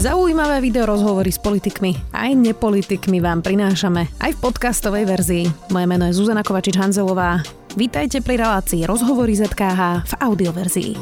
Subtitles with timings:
[0.00, 5.44] Zaujímavé video rozhovory s politikmi aj nepolitikmi vám prinášame aj v podcastovej verzii.
[5.68, 7.44] Moje meno je Zuzana Kovačič-Hanzelová.
[7.76, 10.92] Vítajte pri relácii Rozhovory ZKH v audioverzii.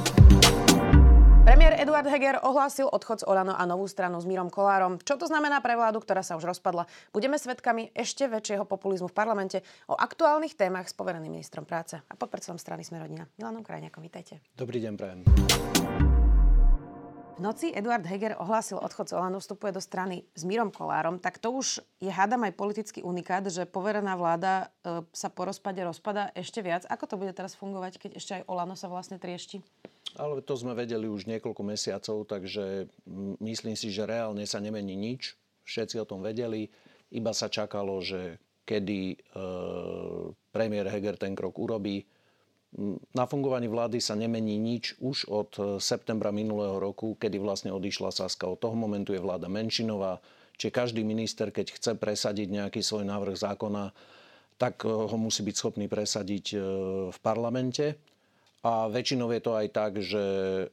[1.47, 4.99] Premiér Eduard Heger ohlásil odchod z Olano a novú stranu s Mírom Kolárom.
[4.99, 6.91] Čo to znamená pre vládu, ktorá sa už rozpadla?
[7.15, 12.15] Budeme svedkami ešte väčšieho populizmu v parlamente o aktuálnych témach s povereným ministrom práce a
[12.19, 13.31] podpredsedom strany Smerodina.
[13.39, 14.43] Milanom Krajňakom, vítajte.
[14.59, 15.23] Dobrý deň, prajem.
[17.39, 21.39] V noci Eduard Heger ohlásil odchod z Olano, vstupuje do strany s Mírom Kolárom, tak
[21.39, 26.35] to už je hádam aj politický unikát, že poverená vláda e, sa po rozpade rozpada
[26.35, 26.83] ešte viac.
[26.91, 29.63] Ako to bude teraz fungovať, keď ešte aj Olano sa vlastne triešti?
[30.19, 32.91] Ale to sme vedeli už niekoľko mesiacov, takže
[33.39, 35.39] myslím si, že reálne sa nemení nič.
[35.63, 36.67] Všetci o tom vedeli.
[37.15, 39.17] Iba sa čakalo, že kedy e,
[40.51, 42.03] premiér Heger ten krok urobí
[43.17, 48.13] na fungovaní vlády sa nemení nič už od e, septembra minulého roku, kedy vlastne odišla
[48.13, 48.45] Saska.
[48.45, 50.21] Od toho momentu je vláda menšinová,
[50.61, 53.97] čiže každý minister, keď chce presadiť nejaký svoj návrh zákona,
[54.61, 56.57] tak e, ho musí byť schopný presadiť e,
[57.09, 57.97] v parlamente.
[58.61, 60.23] A väčšinou je to aj tak, že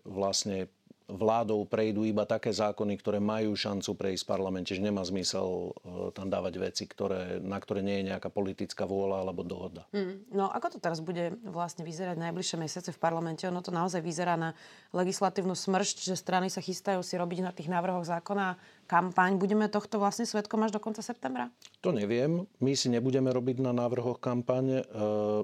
[0.03, 0.67] vlastne
[1.05, 6.09] vládou prejdú iba také zákony, ktoré majú šancu prejsť v parlamente, že nemá zmysel e,
[6.17, 9.85] tam dávať veci, ktoré, na ktoré nie je nejaká politická vôľa alebo dohoda.
[9.93, 13.45] Mm, no ako to teraz bude vlastne vyzerať najbližšie mesiace v parlamente?
[13.45, 14.57] Ono to naozaj vyzerá na
[14.97, 18.57] legislatívnu smršť, že strany sa chystajú si robiť na tých návrhoch zákona
[18.89, 19.37] kampaň.
[19.37, 21.53] Budeme tohto vlastne svetkom až do konca septembra?
[21.85, 22.49] To neviem.
[22.57, 24.81] My si nebudeme robiť na návrhoch kampaň.
[24.81, 24.83] E,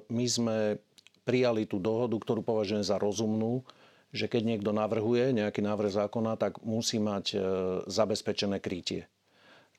[0.10, 0.58] my sme
[1.22, 3.62] prijali tú dohodu, ktorú považujem za rozumnú
[4.12, 7.38] že keď niekto navrhuje nejaký návrh zákona, tak musí mať e,
[7.88, 9.08] zabezpečené krytie.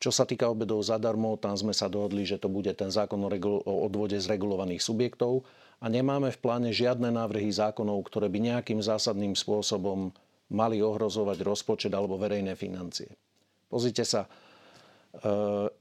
[0.02, 3.30] Čo sa týka obedov zadarmo, tam sme sa dohodli, že to bude ten zákon o,
[3.30, 5.47] regul- o odvode z regulovaných subjektov
[5.78, 10.10] a nemáme v pláne žiadne návrhy zákonov, ktoré by nejakým zásadným spôsobom
[10.50, 13.12] mali ohrozovať rozpočet alebo verejné financie.
[13.69, 14.28] Pozrite sa, e,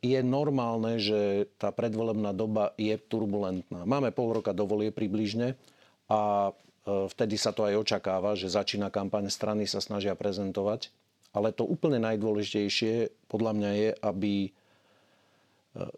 [0.03, 3.88] je normálne, že tá predvolebná doba je turbulentná.
[3.88, 5.56] Máme pol roka dovolie približne
[6.11, 6.51] a
[6.86, 10.90] vtedy sa to aj očakáva, že začína kampaň, strany sa snažia prezentovať.
[11.31, 14.50] Ale to úplne najdôležitejšie podľa mňa je, aby e,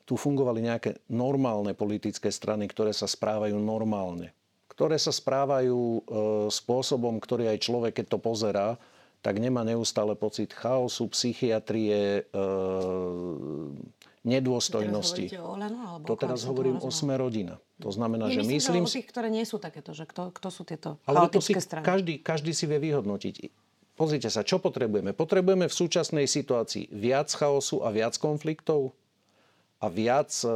[0.05, 4.29] tu fungovali nejaké normálne politické strany, ktoré sa správajú normálne.
[4.69, 6.01] Ktoré sa správajú e,
[6.53, 8.77] spôsobom, ktorý aj človek, keď to pozerá,
[9.23, 12.27] tak nemá neustále pocit chaosu, psychiatrie,
[14.23, 15.27] nedôstojnosti.
[15.27, 17.59] To teraz Olano, alebo to teraz hovorím o sme rodina.
[17.83, 18.87] To znamená, že myslím...
[18.87, 21.83] Že tých, ktoré nie sú takéto, že kto, kto sú tieto ale to si strany.
[21.83, 23.35] Každý, každý si vie vyhodnotiť.
[23.93, 25.13] Pozrite sa, čo potrebujeme?
[25.13, 28.95] Potrebujeme v súčasnej situácii viac chaosu a viac konfliktov
[29.83, 30.47] a viac e,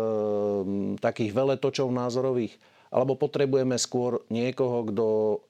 [0.98, 2.56] takých veletočov názorových
[2.92, 5.06] alebo potrebujeme skôr niekoho, kto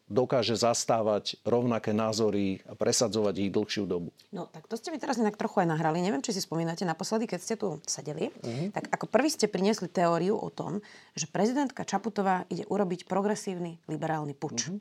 [0.08, 4.09] dokáže zastávať rovnaké názory a presadzovať ich dlhšiu dobu?
[4.34, 6.02] No, tak to ste mi teraz inak trochu aj nahrali.
[6.02, 8.74] Neviem, či si spomínate, naposledy, keď ste tu sedeli, uh-huh.
[8.74, 10.80] tak ako prvý ste priniesli teóriu o tom,
[11.14, 14.72] že prezidentka Čaputová ide urobiť progresívny liberálny puč.
[14.72, 14.80] Uh-huh.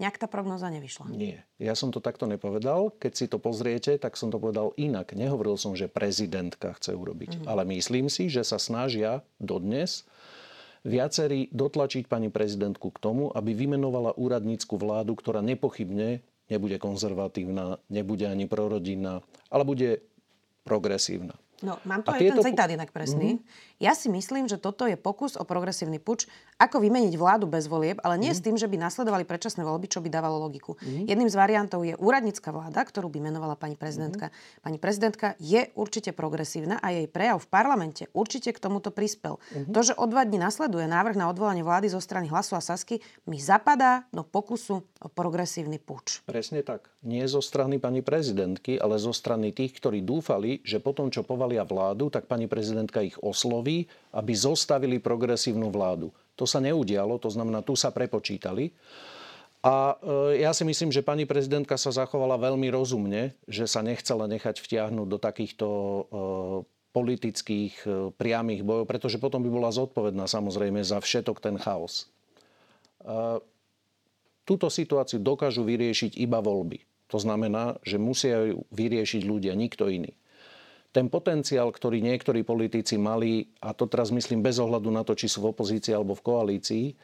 [0.00, 1.12] Nejak tá prognoza nevyšla.
[1.12, 1.44] Nie.
[1.60, 2.88] Ja som to takto nepovedal.
[2.96, 5.12] Keď si to pozriete, tak som to povedal inak.
[5.12, 7.44] Nehovoril som, že prezidentka chce urobiť.
[7.44, 7.52] Uh-huh.
[7.52, 10.08] Ale myslím si, že sa snažia dodnes
[10.86, 18.26] viacerí dotlačiť pani prezidentku k tomu, aby vymenovala úradnícku vládu, ktorá nepochybne nebude konzervatívna, nebude
[18.26, 20.02] ani prorodinná, ale bude
[20.66, 21.38] progresívna.
[21.60, 22.40] No, mám tu a aj tieto...
[22.40, 23.36] ten citát inak presný.
[23.36, 23.78] Mm-hmm.
[23.80, 26.28] Ja si myslím, že toto je pokus o progresívny puč,
[26.60, 28.36] ako vymeniť vládu bez volieb, ale nie mm-hmm.
[28.36, 30.76] s tým, že by nasledovali predčasné voľby, čo by dávalo logiku.
[30.76, 31.08] Mm-hmm.
[31.08, 34.28] Jedným z variantov je úradnícka vláda, ktorú by menovala pani prezidentka.
[34.28, 34.64] Mm-hmm.
[34.64, 39.40] Pani prezidentka je určite progresívna a jej prejav v parlamente určite k tomuto prispel.
[39.40, 39.72] Mm-hmm.
[39.72, 43.00] To, že o dva dní nasleduje návrh na odvolanie vlády zo strany Hlasu a Sasky,
[43.24, 46.20] mi zapadá do pokusu o progresívny puč.
[46.28, 46.92] Presne tak.
[47.00, 51.66] Nie zo strany pani prezidentky, ale zo strany tých, ktorí dúfali, že potom, čo povalia
[51.66, 56.14] vládu, tak pani prezidentka ich osloví osloví, aby zostavili progresívnu vládu.
[56.38, 58.70] To sa neudialo, to znamená, tu sa prepočítali.
[59.66, 64.30] A e, ja si myslím, že pani prezidentka sa zachovala veľmi rozumne, že sa nechcela
[64.30, 66.02] nechať vtiahnuť do takýchto e,
[66.94, 72.06] politických e, priamých bojov, pretože potom by bola zodpovedná samozrejme za všetok ten chaos.
[74.44, 76.84] Túto situáciu dokážu vyriešiť iba voľby.
[77.08, 80.19] To znamená, že musia ju vyriešiť ľudia, nikto iný
[80.90, 85.30] ten potenciál, ktorý niektorí politici mali, a to teraz myslím bez ohľadu na to, či
[85.30, 86.94] sú v opozícii alebo v koalícii, e,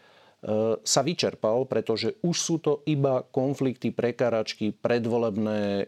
[0.82, 5.84] sa vyčerpal, pretože už sú to iba konflikty, prekáračky, predvolebné e,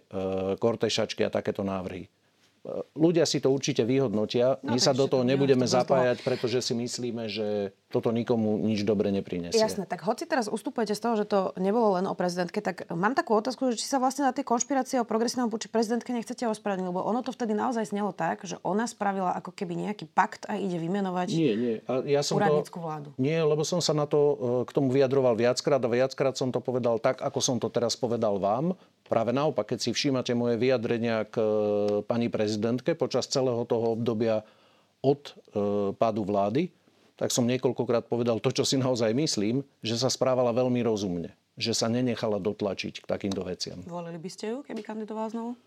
[0.62, 2.06] kortešačky a takéto návrhy.
[2.94, 4.60] ľudia si to určite vyhodnotia.
[4.60, 9.08] No, My sa do toho nebudeme zapájať, pretože si myslíme, že toto nikomu nič dobre
[9.08, 9.56] neprinesie.
[9.56, 13.16] Jasné, tak hoci teraz ustupujete z toho, že to nebolo len o prezidentke, tak mám
[13.16, 16.84] takú otázku, že či sa vlastne na tej konšpirácie o progresívnom voči prezidentke nechcete ospravedlniť,
[16.84, 20.60] lebo ono to vtedy naozaj snelo tak, že ona spravila ako keby nejaký pakt a
[20.60, 21.76] ide vymenovať nie, nie.
[21.88, 23.16] A ja som to, vládu.
[23.16, 24.34] Nie, lebo som sa na to e,
[24.68, 28.36] k tomu vyjadroval viackrát a viackrát som to povedal tak, ako som to teraz povedal
[28.36, 28.76] vám.
[29.08, 31.48] Práve naopak, keď si všímate moje vyjadrenia k e,
[32.04, 34.44] pani prezidentke počas celého toho obdobia
[35.00, 35.32] od e,
[35.96, 36.68] pádu vlády,
[37.18, 41.34] tak som niekoľkokrát povedal to, čo si naozaj myslím, že sa správala veľmi rozumne.
[41.58, 43.82] Že sa nenechala dotlačiť k takýmto veciam.
[43.82, 45.58] Volili by ste ju, keby kandidovala znovu?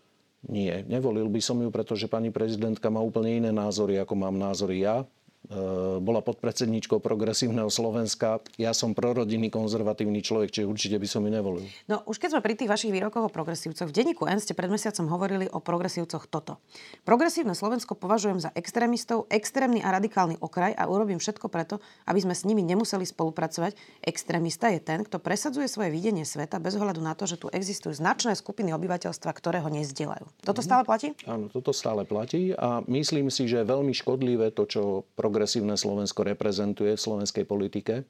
[0.48, 4.82] Nie, nevolil by som ju, pretože pani prezidentka má úplne iné názory, ako mám názory
[4.82, 5.06] ja.
[5.50, 8.38] E, bola podpredsedníčkou progresívneho Slovenska.
[8.62, 11.66] Ja som prorodinný konzervatívny človek, čiže určite by som ju nevolil.
[11.90, 14.70] No už keď sme pri tých vašich výrokoch o progresívcoch, v denníku N ste pred
[14.70, 16.62] mesiacom hovorili o progresívcoch toto.
[17.02, 22.38] Progresívne Slovensko považujem za extrémistov, extrémny a radikálny okraj a urobím všetko preto, aby sme
[22.38, 23.74] s nimi nemuseli spolupracovať.
[24.06, 27.98] Extrémista je ten, kto presadzuje svoje videnie sveta bez ohľadu na to, že tu existujú
[27.98, 30.46] značné skupiny obyvateľstva, ktoré ho nezdieľajú.
[30.46, 30.66] Toto mhm.
[30.70, 31.08] stále platí?
[31.26, 34.82] Áno, toto stále platí a myslím si, že je veľmi škodlivé to, čo
[35.18, 38.04] progresívne Slovensko reprezentuje v slovenskej politike, e,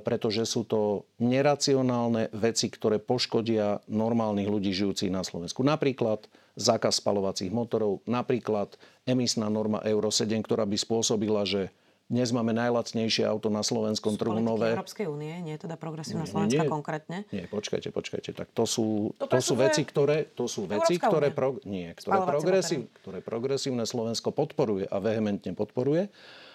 [0.00, 5.66] pretože sú to neracionálne veci, ktoré poškodia normálnych ľudí žijúcich na Slovensku.
[5.66, 8.74] Napríklad zákaz spalovacích motorov, napríklad
[9.06, 11.70] emisná norma Euro 7, ktorá by spôsobila, že
[12.08, 14.72] dnes máme najlacnejšie auto na slovenskom trhu nové.
[14.72, 17.16] Európskej únie, nie je teda progresívna nie, Slovenska nie, konkrétne?
[17.28, 18.32] Nie, počkajte, počkajte.
[18.32, 22.24] Tak to sú, to, to sú veci, ktoré, to sú veci, ktoré, pro, nie, ktoré,
[22.24, 26.08] progresív, ktoré progresívne Slovensko podporuje a vehementne podporuje.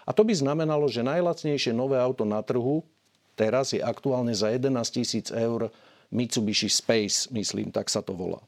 [0.03, 2.81] A to by znamenalo, že najlacnejšie nové auto na trhu
[3.37, 5.69] teraz je aktuálne za 11 tisíc eur
[6.09, 8.41] Mitsubishi Space, myslím, tak sa to volá.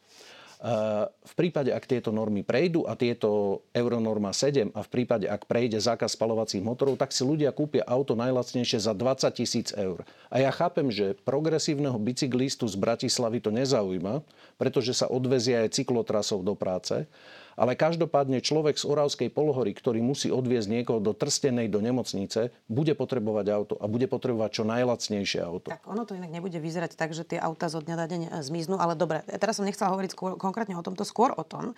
[1.05, 5.77] V prípade, ak tieto normy prejdú a tieto Euronorma 7 a v prípade, ak prejde
[5.77, 10.01] zákaz spalovacích motorov, tak si ľudia kúpia auto najlacnejšie za 20 tisíc eur.
[10.33, 14.25] A ja chápem, že progresívneho bicyklistu z Bratislavy to nezaujíma,
[14.57, 17.05] pretože sa odvezia aj cyklotrasov do práce.
[17.55, 22.91] Ale každopádne človek z Oravskej polohory, ktorý musí odviezť niekoho do Trstenej, do nemocnice, bude
[22.95, 25.71] potrebovať auto a bude potrebovať čo najlacnejšie auto.
[25.71, 28.75] Tak ono to inak nebude vyzerať tak, že tie auta zo dňa na deň zmiznú,
[28.75, 31.71] ale dobre, teraz som nechcela hovoriť skôr, konkrétne o tomto, skôr o tom,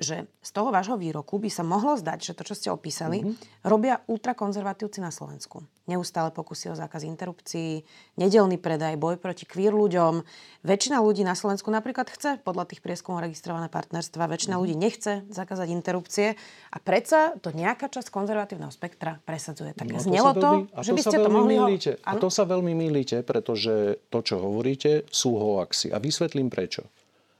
[0.00, 3.68] že z toho vášho výroku by sa mohlo zdať, že to, čo ste opísali, mm-hmm.
[3.68, 5.62] robia ultrakonzervatívci na Slovensku.
[5.84, 7.84] Neustále pokusy o zákaz interrupcií,
[8.16, 10.24] nedelný predaj, boj proti queer ľuďom.
[10.64, 14.62] Väčšina ľudí na Slovensku napríklad chce podľa tých prieskumov registrované partnerstva, väčšina mm-hmm.
[14.64, 16.40] ľudí nechce zakázať interrupcie
[16.72, 19.76] a predsa to nejaká časť konzervatívneho spektra presadzuje.
[19.76, 21.54] Tak no, znelo to, veľmi, to že by ste to mohli...
[21.60, 21.92] Milíte.
[22.00, 22.08] Ho...
[22.08, 25.92] A to sa veľmi milíte, pretože to, čo hovoríte, sú hoaxy.
[25.92, 26.88] A vysvetlím prečo.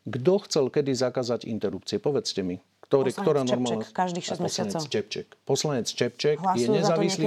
[0.08, 2.00] Kto chcel kedy zakázať interrupcie?
[2.00, 2.56] Povedzte mi.
[2.88, 3.84] Ktorý, Poslanec ktorá normálna...
[3.86, 4.80] každých 6 mesiacov.
[4.88, 5.26] Čepček.
[5.46, 7.24] Poslanec Čepček je nezávislý...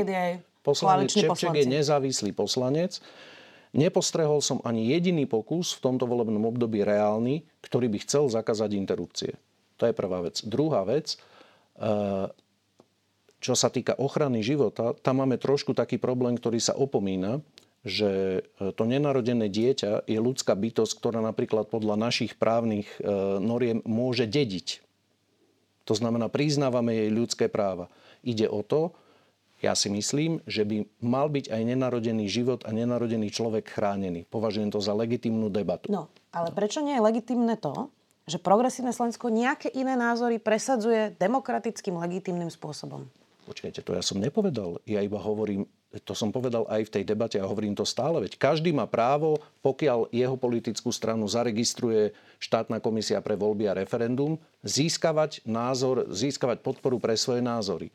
[0.63, 1.59] Poslanec Čepček poslanci.
[1.59, 2.91] je nezávislý poslanec.
[3.73, 9.33] Nepostrehol som ani jediný pokus v tomto volebnom období reálny, ktorý by chcel zakázať interrupcie.
[9.81, 10.45] To je prvá vec.
[10.45, 11.17] Druhá vec,
[11.81, 12.29] eh,
[13.43, 17.43] čo sa týka ochrany života, tam máme trošku taký problém, ktorý sa opomína
[17.83, 23.11] že e, to nenarodené dieťa je ľudská bytosť, ktorá napríklad podľa našich právnych e,
[23.43, 24.79] noriem môže dediť.
[25.83, 27.91] To znamená, priznávame jej ľudské práva.
[28.23, 28.95] Ide o to,
[29.59, 34.27] ja si myslím, že by mal byť aj nenarodený život a nenarodený človek chránený.
[34.27, 35.87] Považujem to za legitimnú debatu.
[35.87, 37.87] No, ale prečo nie je legitimné to,
[38.27, 43.07] že progresívne Slovensko nejaké iné názory presadzuje demokratickým, legitimným spôsobom?
[43.43, 44.79] Počkajte, to ja som nepovedal.
[44.87, 45.67] Ja iba hovorím,
[46.01, 49.37] to som povedal aj v tej debate a hovorím to stále, veď každý má právo,
[49.61, 56.97] pokiaľ jeho politickú stranu zaregistruje štátna komisia pre voľby a referendum, získavať názor, získavať podporu
[56.97, 57.93] pre svoje názory.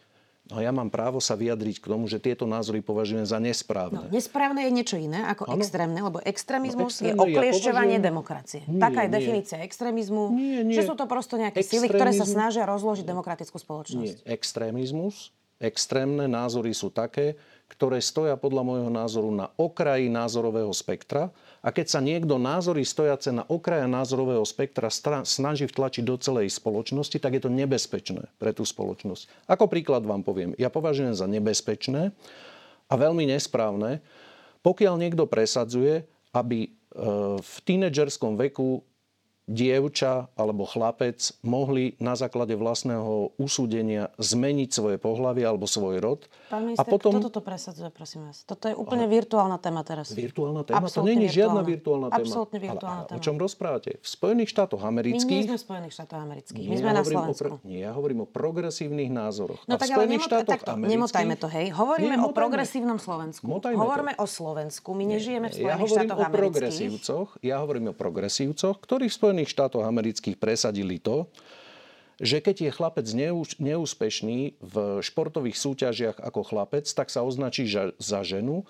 [0.48, 4.08] No ja mám právo sa vyjadriť k tomu, že tieto názory považujem za nesprávne.
[4.08, 5.60] No, nesprávne je niečo iné ako ano?
[5.60, 8.08] extrémne, lebo extrémizmus no, je okliešťovanie ja považujem...
[8.08, 8.60] demokracie.
[8.64, 9.16] Nie, Taká je nie.
[9.20, 10.76] definícia extrémizmu, nie, nie.
[10.80, 14.24] že sú to prosto nejaké sily, ktoré sa snažia rozložiť demokratickú spoločnosť.
[14.24, 14.24] Nie.
[14.24, 17.36] Extrémizmus, extrémne názory sú také,
[17.68, 21.28] ktoré stoja podľa môjho názoru na okraji názorového spektra.
[21.60, 24.88] A keď sa niekto názory stojace na okraja názorového spektra
[25.22, 29.46] snaží vtlačiť do celej spoločnosti, tak je to nebezpečné pre tú spoločnosť.
[29.46, 32.10] Ako príklad vám poviem, ja považujem za nebezpečné
[32.88, 34.00] a veľmi nesprávne,
[34.64, 36.68] pokiaľ niekto presadzuje, aby e,
[37.38, 38.82] v tínedžerskom veku
[39.48, 46.20] dievča alebo chlapec mohli na základe vlastného usúdenia zmeniť svoje pohlavie alebo svoj rod.
[46.52, 47.16] Pán minister, a potom...
[47.16, 48.44] kto toto presadzuje, prosím vás?
[48.44, 49.16] Toto je úplne ale...
[49.16, 50.12] virtuálna téma teraz.
[50.12, 50.84] Virtuálna téma?
[50.84, 52.28] Absolutne to nie je žiadna virtuálna téma.
[52.28, 53.18] Absolutne virtuálna ale, ale téma.
[53.18, 53.90] O čom rozprávate?
[54.04, 55.40] V Spojených štátoch amerických...
[55.40, 56.66] My nie sme v Spojených štátoch amerických.
[56.68, 57.48] My sme ja na Slovensku.
[57.48, 57.64] Pro...
[57.64, 59.64] Nie, ja hovorím o progresívnych názoroch.
[59.64, 60.92] No a tak v Spojených ale štátoch takto, amerických...
[60.92, 61.66] nemotajme to, hej.
[61.72, 63.44] Hovoríme nie, o progresívnom Slovensku.
[63.48, 64.20] Motajme Hovoríme to.
[64.20, 64.88] o Slovensku.
[64.92, 66.90] My nežijeme v Spojených ja štátoch amerických.
[67.40, 71.30] Ja hovorím o progresívcoch, ktorí v Spojených štátoch amerických presadili to,
[72.18, 73.06] že keď je chlapec
[73.62, 77.70] neúspešný v športových súťažiach ako chlapec, tak sa označí
[78.02, 78.66] za ženu,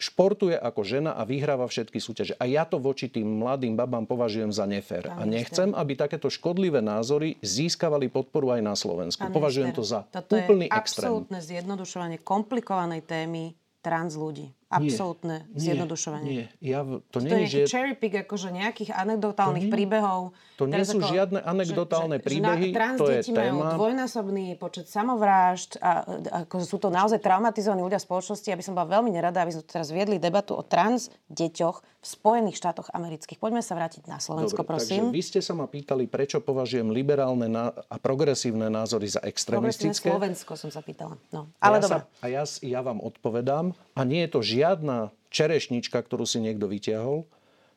[0.00, 2.40] športuje ako žena a vyhráva všetky súťaže.
[2.40, 5.12] A ja to voči tým mladým babám považujem za nefér.
[5.12, 9.28] A nechcem, aby takéto škodlivé názory získavali podporu aj na Slovensku.
[9.28, 11.04] Pán Považujem minister, to za toto úplný je extrém.
[11.12, 13.52] absolútne zjednodušovanie komplikovanej témy
[13.84, 16.28] trans ľudí absolútne nie, zjednodušovanie.
[16.28, 17.72] Nie, ja, to, nie je že...
[17.72, 20.36] cherry pick, akože nejakých anekdotálnych to nie, príbehov.
[20.60, 23.40] To nie sú ako, žiadne anekdotálne že, príbehy, že, že trans to je téma.
[23.40, 28.48] majú dvojnásobný počet samovrážd a, a ako sú to naozaj traumatizovaní ľudia spoločnosti.
[28.52, 32.56] Aby som bola veľmi nerada, aby sme teraz viedli debatu o trans deťoch v Spojených
[32.60, 33.42] štátoch amerických.
[33.42, 35.10] Poďme sa vrátiť na Slovensko, Dobre, prosím.
[35.10, 40.12] Takže vy ste sa ma pýtali, prečo považujem liberálne a progresívne názory za extrémistické.
[40.12, 41.18] Slovensko som sa pýtala.
[41.34, 41.98] No, ale a ja dobre.
[41.98, 46.66] Sa, a ja, ja vám odpovedám, a nie je to žiadna čerešnička, ktorú si niekto
[46.66, 47.28] vyťahol,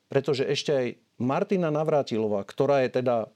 [0.10, 0.88] pretože ešte aj
[1.22, 3.30] Martina Navrátilová, ktorá je teda,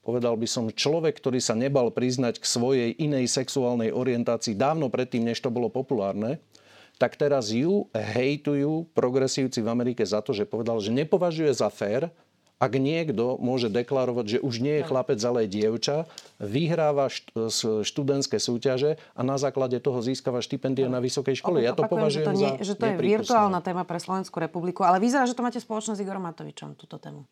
[0.00, 5.28] povedal by som, človek, ktorý sa nebal priznať k svojej inej sexuálnej orientácii dávno predtým,
[5.28, 6.40] než to bolo populárne,
[6.96, 12.08] tak teraz ju hejtujú progresívci v Amerike za to, že povedal, že nepovažuje za fér,
[12.56, 16.08] ak niekto môže deklarovať, že už nie je chlapec, ale je dievča,
[16.40, 17.12] vyhráva
[17.84, 21.60] študentské súťaže a na základe toho získava štipendia na vysokej škole.
[21.60, 24.88] Ja to považujem že to, nie, za že to je virtuálna téma pre Slovenskú republiku,
[24.88, 27.28] ale vyzerá, že to máte spoločnosť s Igorom Matovičom, túto tému.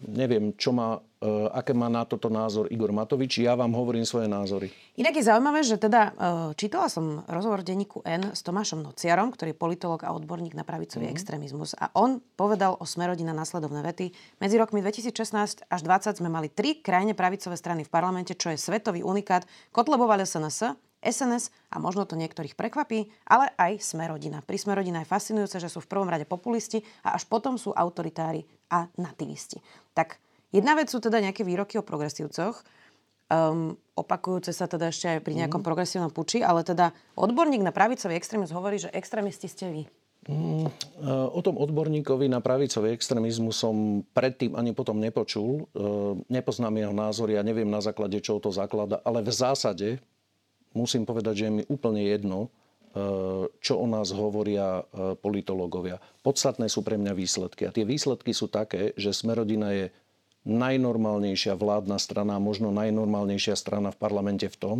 [0.00, 3.44] Neviem, čo má, uh, aké má na toto názor Igor Matovič.
[3.44, 4.72] Ja vám hovorím svoje názory.
[4.96, 9.52] Inak je zaujímavé, že teda uh, čítala som rozhovor denníku N s Tomášom Nociarom, ktorý
[9.52, 11.20] je politolog a odborník na pravicový mm-hmm.
[11.20, 11.76] extrémizmus.
[11.76, 14.16] A on povedal o Smerodina nasledovné vety.
[14.40, 18.56] Medzi rokmi 2016 až 2020 sme mali tri krajine pravicové strany v parlamente, čo je
[18.56, 19.44] svetový unikát.
[19.68, 24.44] Kotlebová SNS, SNS a možno to niektorých prekvapí, ale aj Smerodina.
[24.44, 28.44] Pri Smerodina je fascinujúce, že sú v prvom rade populisti a až potom sú autoritári
[28.68, 29.60] a nativisti.
[29.96, 30.20] Tak
[30.52, 32.60] jedna vec sú teda nejaké výroky o progresívcoch,
[33.30, 35.68] um, opakujúce sa teda ešte aj pri nejakom mm.
[35.68, 39.82] progresívnom puči, ale teda odborník na pravicový extrémizmus hovorí, že extrémisti ste vy.
[40.28, 45.64] Mm, e, o tom odborníkovi na pravicový extrémizmus som predtým ani potom nepočul.
[45.72, 45.80] E,
[46.28, 49.88] nepoznám jeho názory a neviem na základe čoho to zaklada, ale v zásade
[50.76, 52.48] musím povedať, že je mi úplne jedno, e,
[53.60, 55.98] čo o nás hovoria e, politológovia.
[56.22, 57.66] Podstatné sú pre mňa výsledky.
[57.66, 59.86] A tie výsledky sú také, že Smerodina je
[60.48, 64.78] najnormálnejšia vládna strana, možno najnormálnejšia strana v parlamente v tom,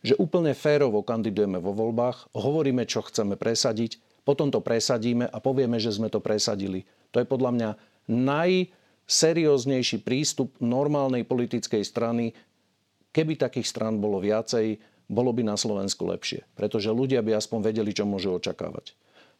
[0.00, 5.78] že úplne férovo kandidujeme vo voľbách, hovoríme, čo chceme presadiť, potom to presadíme a povieme,
[5.78, 6.82] že sme to presadili.
[7.14, 7.70] To je podľa mňa
[8.10, 12.34] najserióznejší prístup normálnej politickej strany.
[13.14, 16.46] Keby takých stran bolo viacej, bolo by na Slovensku lepšie.
[16.58, 18.94] Pretože ľudia by aspoň vedeli, čo môžu očakávať.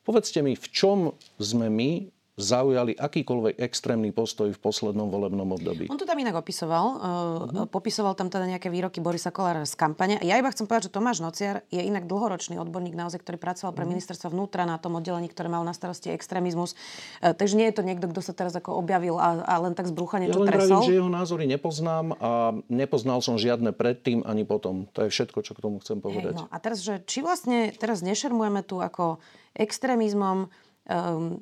[0.07, 0.99] Povedzte mi, v čom
[1.43, 2.07] sme my
[2.37, 5.89] zaujali akýkoľvek extrémny postoj v poslednom volebnom období.
[5.89, 6.85] On to tam inak opisoval.
[6.93, 7.65] Uh-huh.
[7.65, 10.21] Popisoval tam teda nejaké výroky Borisa Kolára z kampane.
[10.21, 13.89] Ja iba chcem povedať, že Tomáš Nociar je inak dlhoročný odborník naozaj, ktorý pracoval pre
[13.89, 13.97] uh-huh.
[13.97, 16.77] ministerstvo vnútra na tom oddelení, ktoré mal na starosti extrémizmus.
[17.25, 19.89] Uh, takže nie je to niekto, kto sa teraz ako objavil a, a len tak
[19.89, 20.85] z brucha niečo ja len tresol.
[20.85, 24.93] že jeho názory nepoznám a nepoznal som žiadne predtým ani potom.
[24.93, 26.37] To je všetko, čo k tomu chcem povedať.
[26.37, 26.53] Hej, no.
[26.53, 29.25] A teraz, že či vlastne teraz nešermujeme tu ako
[29.57, 30.53] extrémizmom
[30.93, 31.41] um,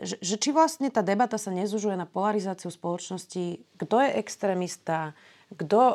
[0.00, 5.14] že, že či vlastne tá debata sa nezužuje na polarizáciu spoločnosti, kto je extrémista,
[5.54, 5.80] kto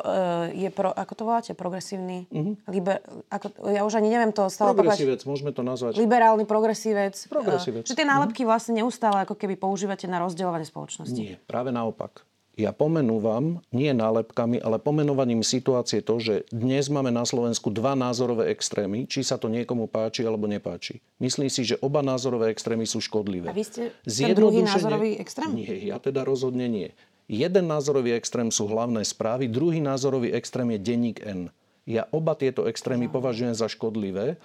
[0.56, 2.24] je, pro, ako to voláte, progresívny?
[2.32, 2.54] Uh-huh.
[2.70, 6.00] Liber, ako, ja už ani neviem to stále Progresívec, môžeme to nazvať.
[6.00, 7.18] Liberálny progresívec.
[7.28, 7.84] Progresívec.
[7.84, 8.56] Uh, že tie nálepky uh-huh.
[8.56, 11.18] vlastne neustále ako keby používate na rozdielovanie spoločnosti.
[11.18, 12.24] Nie, práve naopak.
[12.58, 18.50] Ja pomenúvam, nie nálepkami, ale pomenovaním situácie to, že dnes máme na Slovensku dva názorové
[18.50, 20.98] extrémy, či sa to niekomu páči alebo nepáči.
[21.22, 23.48] Myslím si, že oba názorové extrémy sú škodlivé.
[23.48, 25.50] A vy ste ten druhý názorový extrém?
[25.56, 26.90] Nie, ja teda rozhodne nie.
[27.30, 31.54] Jeden názorový extrém sú hlavné správy, druhý názorový extrém je denník N.
[31.86, 34.36] Ja oba tieto extrémy považujem za škodlivé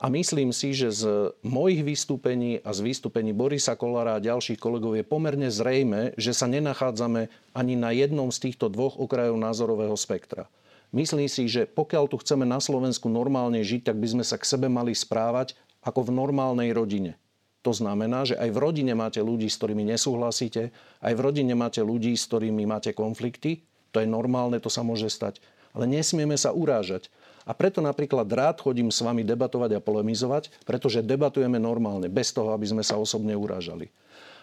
[0.00, 4.96] a myslím si, že z mojich vystúpení a z vystúpení Borisa Kolára a ďalších kolegov
[4.96, 10.48] je pomerne zrejme, že sa nenachádzame ani na jednom z týchto dvoch okrajov názorového spektra.
[10.90, 14.48] Myslím si, že pokiaľ tu chceme na Slovensku normálne žiť, tak by sme sa k
[14.48, 15.54] sebe mali správať
[15.84, 17.20] ako v normálnej rodine.
[17.60, 20.72] To znamená, že aj v rodine máte ľudí, s ktorými nesúhlasíte,
[21.04, 23.68] aj v rodine máte ľudí, s ktorými máte konflikty.
[23.92, 25.44] To je normálne, to sa môže stať.
[25.76, 27.12] Ale nesmieme sa urážať.
[27.48, 32.52] A preto napríklad rád chodím s vami debatovať a polemizovať, pretože debatujeme normálne, bez toho,
[32.52, 33.88] aby sme sa osobne urážali.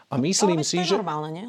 [0.07, 0.97] A myslím ale si, to je že...
[0.97, 1.47] normálne, nie?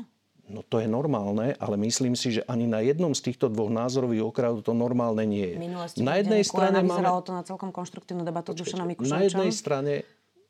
[0.49, 4.33] No to je normálne, ale myslím si, že ani na jednom z týchto dvoch názorových
[4.33, 5.57] okradov to normálne nie je.
[6.01, 7.05] na jednej strane máme...
[7.21, 10.09] to na celkom konštruktívnu debatu s Dušanom Na jednej strane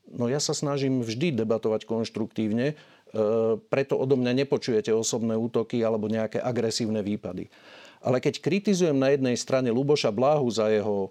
[0.08, 2.74] No ja sa snažím vždy debatovať konštruktívne, e,
[3.68, 7.52] preto odo mňa nepočujete osobné útoky alebo nejaké agresívne výpady.
[8.02, 11.10] Ale keď kritizujem na jednej strane Luboša Bláhu za jeho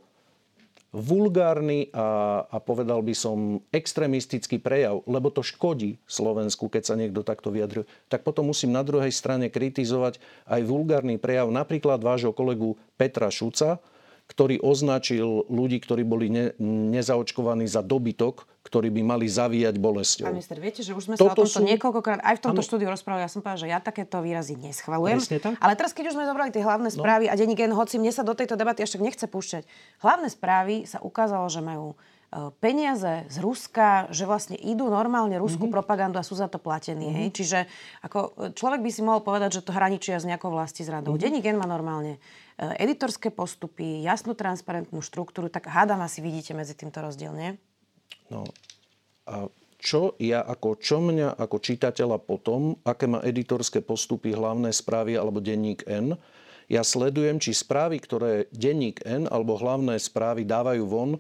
[0.96, 7.28] vulgárny a, a povedal by som extrémistický prejav, lebo to škodí Slovensku, keď sa niekto
[7.28, 10.18] takto vyjadruje, tak potom musím na druhej strane kritizovať
[10.48, 13.84] aj vulgárny prejav napríklad vášho kolegu Petra Šuca,
[14.28, 16.46] ktorý označil ľudí, ktorí boli ne,
[16.92, 20.28] nezaočkovaní za dobytok, ktorí by mali zavíjať bolesťou.
[20.28, 21.64] Pán minister, viete, že už sme Toto sa o tomto sú...
[21.64, 22.68] niekoľkokrát aj v tomto ano.
[22.68, 23.24] štúdiu rozprávali.
[23.24, 25.24] Ja som povedal, že ja takéto výrazy neschvalujem.
[25.64, 26.96] Ale teraz, keď už sme zobrali tie hlavné no.
[27.00, 27.32] správy no.
[27.32, 29.64] a denní gen, hoci mne sa do tejto debaty ešte nechce púšťať,
[30.04, 31.96] hlavné správy sa ukázalo, že majú
[32.60, 35.78] peniaze z Ruska, že vlastne idú normálne ruskú mm-hmm.
[35.80, 37.08] propagandu a sú za to platení.
[37.08, 37.20] Mm-hmm.
[37.24, 37.28] Hej?
[37.32, 37.60] Čiže
[38.04, 41.16] ako e, človek by si mohol povedať, že to hraničia s nejakou vlasti zradou.
[41.16, 41.24] Mm-hmm.
[41.24, 42.20] Denní gen má normálne
[42.60, 47.56] e, editorské postupy, jasnú transparentnú štruktúru, tak hádam asi vidíte medzi týmto rozdiel, nie?
[48.28, 48.44] No,
[49.24, 49.48] a
[49.80, 55.40] čo ja ako, čo mňa ako čitateľa potom, aké má editorské postupy hlavné správy alebo
[55.40, 56.20] denník N,
[56.68, 61.12] ja sledujem, či správy, ktoré denník N alebo hlavné správy dávajú von,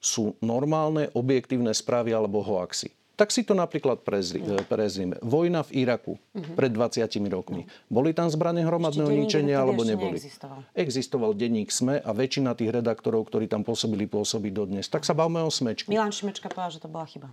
[0.00, 2.92] sú normálne, objektívne správy alebo hoaxy.
[3.16, 5.16] Tak si to napríklad prezrime.
[5.24, 6.52] Vojna v Iraku uh-huh.
[6.52, 7.64] pred 20 rokmi.
[7.88, 10.20] Boli tam zbranie hromadného ničenia alebo neboli?
[10.20, 10.60] Existoval.
[10.76, 14.92] Existoval denník SME a väčšina tých redaktorov, ktorí tam pôsobili, pôsobí dodnes.
[14.92, 15.88] Tak sa bavme o Smečku.
[15.88, 17.32] Milan Šimečka povedal, že to bola chyba.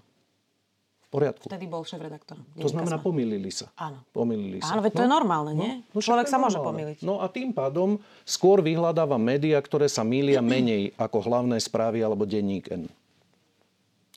[1.13, 1.45] Poriadku.
[1.45, 2.41] Vtedy bol šéf-redaktor.
[2.57, 3.05] To znamená, SME.
[3.05, 3.69] pomýlili sa.
[3.77, 4.01] Áno.
[4.09, 4.73] Pomýlili sa.
[4.73, 5.05] Áno, veď to no?
[5.05, 5.71] je normálne, nie?
[5.93, 7.05] No, no Človek sa môže pomýliť.
[7.05, 12.25] No a tým pádom skôr vyhľadáva médiá, ktoré sa mília menej ako hlavné správy alebo
[12.25, 12.89] denník N.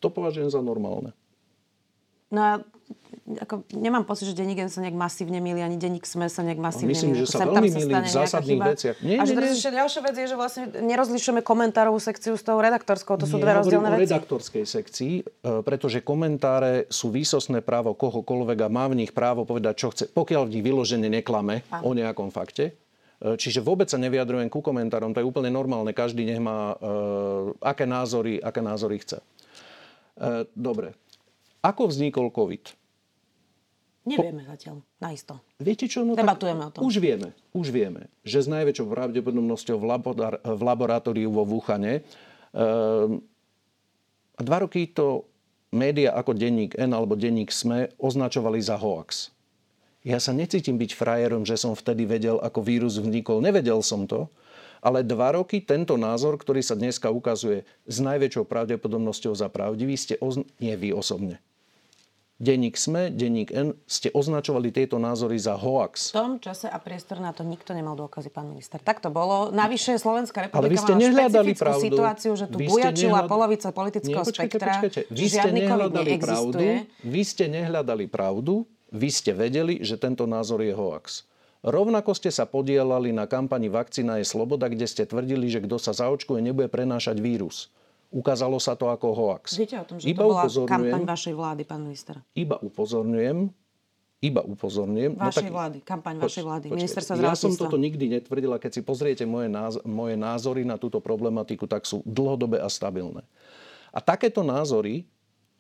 [0.00, 1.12] To považujem za normálne.
[2.30, 2.52] No a
[3.26, 6.94] ako, nemám pocit, že denník sa nejak masívne milí, ani denník SME sa nejak masívne
[6.94, 7.26] Myslím, milí.
[7.26, 8.96] že sa veľmi milí v zásadných veciach.
[9.02, 12.54] Nie, a že teraz ešte ďalšia vec je, že vlastne nerozlišujeme komentárovú sekciu s tou
[12.62, 13.18] redaktorskou.
[13.18, 14.06] To sú dve rozdielne veci.
[14.06, 15.22] redaktorskej sekcii, e,
[15.66, 20.46] pretože komentáre sú výsostné právo kohokoľvek a má v nich právo povedať, čo chce, pokiaľ
[20.46, 21.82] v nich vyložene neklame a.
[21.82, 22.78] o nejakom fakte.
[23.18, 27.50] E, čiže vôbec sa nevyjadrujem ku komentárom, to je úplne normálne, každý nech má, uh,
[27.58, 29.18] aké, názory, aké názory chce.
[30.16, 30.94] Uh, dobre,
[31.62, 32.74] ako vznikol COVID?
[34.06, 34.50] Nevieme po...
[34.54, 35.42] zatiaľ, naisto.
[35.58, 36.06] Viete čo?
[36.06, 36.86] No Debatujeme o tom.
[36.86, 42.06] Už vieme, už vieme, že s najväčšou pravdepodobnosťou v, labor- v laboratóriu vo Vúchane
[42.54, 43.18] ehm,
[44.38, 45.26] dva roky to
[45.74, 49.34] média ako denník N alebo denník SME označovali za hoax.
[50.06, 53.42] Ja sa necítim byť frajerom, že som vtedy vedel, ako vírus vznikol.
[53.42, 54.30] Nevedel som to,
[54.80, 60.16] ale dva roky tento názor, ktorý sa dneska ukazuje s najväčšou pravdepodobnosťou za pravdivý, ste
[60.20, 61.40] ozn- nie vy osobne,
[62.36, 66.12] denník SME, denník N, ste označovali tieto názory za hoax.
[66.12, 68.76] V tom čase a priestor na to nikto nemal dôkazy, pán minister.
[68.76, 69.48] Tak to bolo.
[69.56, 71.84] Navyše Slovenská republika Ale vy ste nehľadali pravdu.
[71.88, 73.32] situáciu, že tu bujačila nehľad...
[73.32, 74.72] polovica politického Nie, počkejte, spektra.
[74.84, 75.00] Počkejte.
[75.08, 76.60] Vy ste nehľadali pravdu.
[77.00, 78.54] Vy ste nehľadali pravdu.
[78.92, 81.24] Vy ste vedeli, že tento názor je hoax.
[81.66, 85.90] Rovnako ste sa podielali na kampani Vakcína je sloboda, kde ste tvrdili, že kto sa
[85.90, 87.74] zaočkuje, nebude prenášať vírus.
[88.14, 89.58] Ukázalo sa to ako hoax.
[89.58, 92.22] Viete o tom, že iba to bola kampaň vašej vlády, pán minister?
[92.38, 93.50] Iba upozorňujem,
[94.22, 95.18] iba upozorňujem.
[95.18, 98.04] No vašej no tak, vlády, kampaň poč, vašej vlády, počkej, ministerstva Ja som toto nikdy
[98.14, 102.62] netvrdil a keď si pozriete moje, náz- moje názory na túto problematiku, tak sú dlhodobé
[102.62, 103.26] a stabilné.
[103.90, 105.02] A takéto názory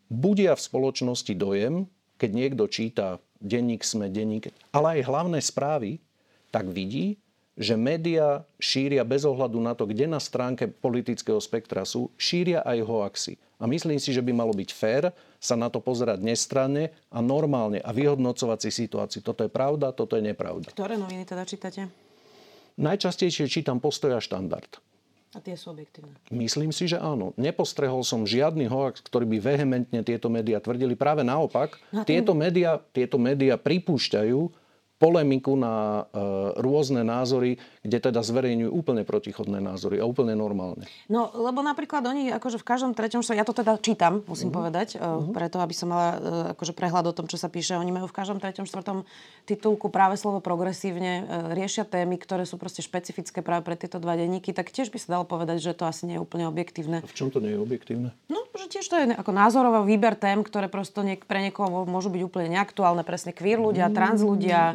[0.06, 6.02] budia v spoločnosti dojem, keď niekto číta denník sme, denník, ale aj hlavné správy,
[6.50, 7.16] tak vidí,
[7.56, 12.78] že médiá šíria bez ohľadu na to, kde na stránke politického spektra sú, šíria aj
[12.84, 13.34] hoaxy.
[13.56, 15.08] A myslím si, že by malo byť fér
[15.40, 19.24] sa na to pozerať nestranne a normálne a vyhodnocovať si situáciu.
[19.24, 20.68] Toto je pravda, toto je nepravda.
[20.68, 21.88] Ktoré noviny teda čítate?
[22.76, 24.68] Najčastejšie čítam postoj a štandard.
[25.34, 26.14] A tie sú objektívne?
[26.30, 27.34] Myslím si, že áno.
[27.34, 30.94] Nepostrehol som žiadny hoax, ktorý by vehementne tieto médiá tvrdili.
[30.94, 32.22] Práve naopak, no tým...
[32.22, 34.65] tieto médiá tieto médiá pripúšťajú
[34.96, 36.22] polemiku na e,
[36.60, 40.88] rôzne názory, kde teda zverejňujú úplne protichodné názory a úplne normálne.
[41.12, 44.58] No, lebo napríklad oni akože v každom treťom ja to teda čítam, musím uh-huh.
[44.64, 45.36] povedať, uh-huh.
[45.36, 46.08] preto aby som mala
[46.56, 47.76] akože prehľad o tom, čo sa píše.
[47.76, 49.04] Oni majú v každom treťom, štvrtom
[49.44, 54.56] titulku práve slovo progresívne, riešia témy, ktoré sú proste špecifické práve pre tieto dva denníky,
[54.56, 57.04] tak tiež by sa dalo povedať, že to asi nie je úplne objektívne.
[57.04, 58.16] A v čom to nie je objektívne?
[58.32, 62.08] No, že tiež to je ako názorový výber tém, ktoré prosto niek- pre niekoho môžu
[62.08, 64.74] byť úplne neaktuálne, presne queer ľudia, trans ľudia,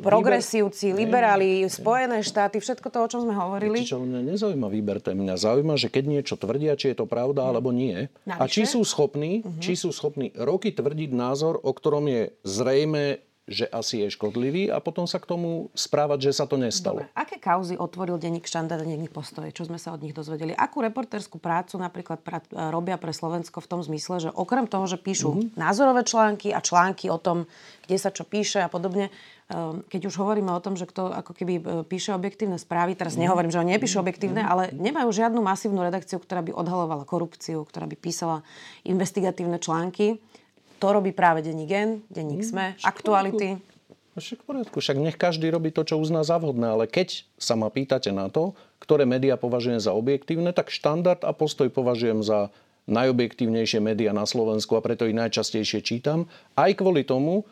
[0.00, 3.84] progresívci, liberáli, Spojené štáty, všetko to, o čom sme hovorili.
[3.84, 5.18] Čiže mňa nezaujíma výber tém.
[5.20, 8.08] Mňa zaujíma, že keď niečo tvrdia, či je to pravda alebo nie.
[8.24, 8.40] Navyše?
[8.40, 9.60] A či sú schopní, uh-huh.
[9.60, 13.20] či sú schopní roky tvrdiť názor, o ktorom je zrejme
[13.50, 17.02] že asi je škodlivý a potom sa k tomu správať, že sa to nestalo.
[17.02, 17.10] Dobre.
[17.18, 19.50] Aké kauzy otvoril denník štandard a denník postoje?
[19.50, 20.54] Čo sme sa od nich dozvedeli?
[20.54, 25.02] Akú reporterskú prácu napríklad pra- robia pre Slovensko v tom zmysle, že okrem toho, že
[25.02, 25.58] píšu mm-hmm.
[25.58, 27.50] názorové články a články o tom,
[27.90, 29.10] kde sa čo píše a podobne,
[29.90, 33.26] keď už hovoríme o tom, že kto ako keby e, píše objektívne správy, teraz mm.
[33.26, 34.04] nehovorím, že oni nepíšu mhm.
[34.06, 34.48] objektívne, mm.
[34.48, 38.46] ale nemajú žiadnu masívnu redakciu, ktorá by odhalovala korupciu, ktorá by písala
[38.86, 40.22] investigatívne články.
[40.78, 43.60] To robí práve denní Gen, denník mm, SME, aktuality.
[44.16, 47.54] Však v poriadku, však nech každý robí to, čo uzná za vhodné, ale keď sa
[47.54, 52.50] ma pýtate na to, ktoré médiá považujem za objektívne, tak štandard a postoj považujem za
[52.90, 56.26] najobjektívnejšie médiá na Slovensku a preto ich najčastejšie čítam.
[56.58, 57.46] Aj kvôli tomu,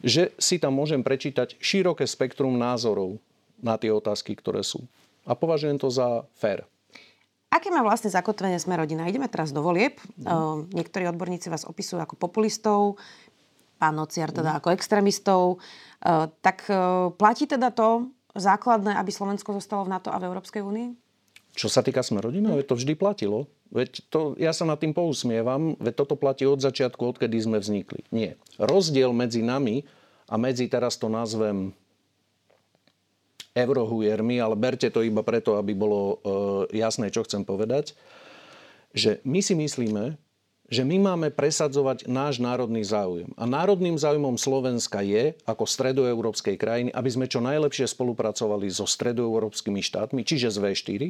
[0.00, 3.20] že si tam môžem prečítať široké spektrum názorov
[3.60, 4.84] na tie otázky, ktoré sú.
[5.28, 6.64] A považujem to za fér.
[7.50, 9.10] Aké má vlastne zakotvenie sme rodina?
[9.10, 9.98] Ideme teraz do volieb.
[10.22, 10.70] Mm.
[10.70, 12.94] niektorí odborníci vás opisujú ako populistov,
[13.76, 14.58] pán Nociar teda mm.
[14.62, 15.42] ako extrémistov.
[16.00, 18.06] Uh, tak uh, platí teda to
[18.38, 20.88] základné, aby Slovensko zostalo v NATO a v Európskej únii?
[21.50, 22.70] Čo sa týka sme rodina, mm.
[22.70, 23.50] to vždy platilo.
[23.70, 28.02] Veď to, ja sa nad tým pousmievam, veď toto platí od začiatku, odkedy sme vznikli.
[28.10, 28.34] Nie.
[28.58, 29.86] Rozdiel medzi nami
[30.26, 31.70] a medzi, teraz to nazvem,
[33.54, 36.14] eurohujermi, ale berte to iba preto, aby bolo e,
[36.78, 37.98] jasné, čo chcem povedať,
[38.94, 40.18] že my si myslíme,
[40.70, 43.26] že my máme presadzovať náš národný záujem.
[43.34, 49.82] A národným záujmom Slovenska je, ako stredoeurópskej krajiny, aby sme čo najlepšie spolupracovali so stredoeurópskymi
[49.82, 51.02] štátmi, čiže z V4.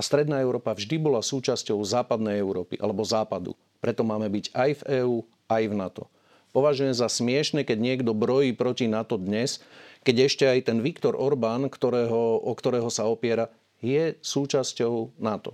[0.00, 3.52] A Stredná Európa vždy bola súčasťou západnej Európy alebo západu.
[3.84, 6.08] Preto máme byť aj v EÚ, aj v NATO.
[6.56, 9.60] Považujem za smiešne, keď niekto brojí proti NATO dnes,
[10.00, 13.52] keď ešte aj ten Viktor Orbán, ktorého, o ktorého sa opiera,
[13.84, 15.52] je súčasťou NATO.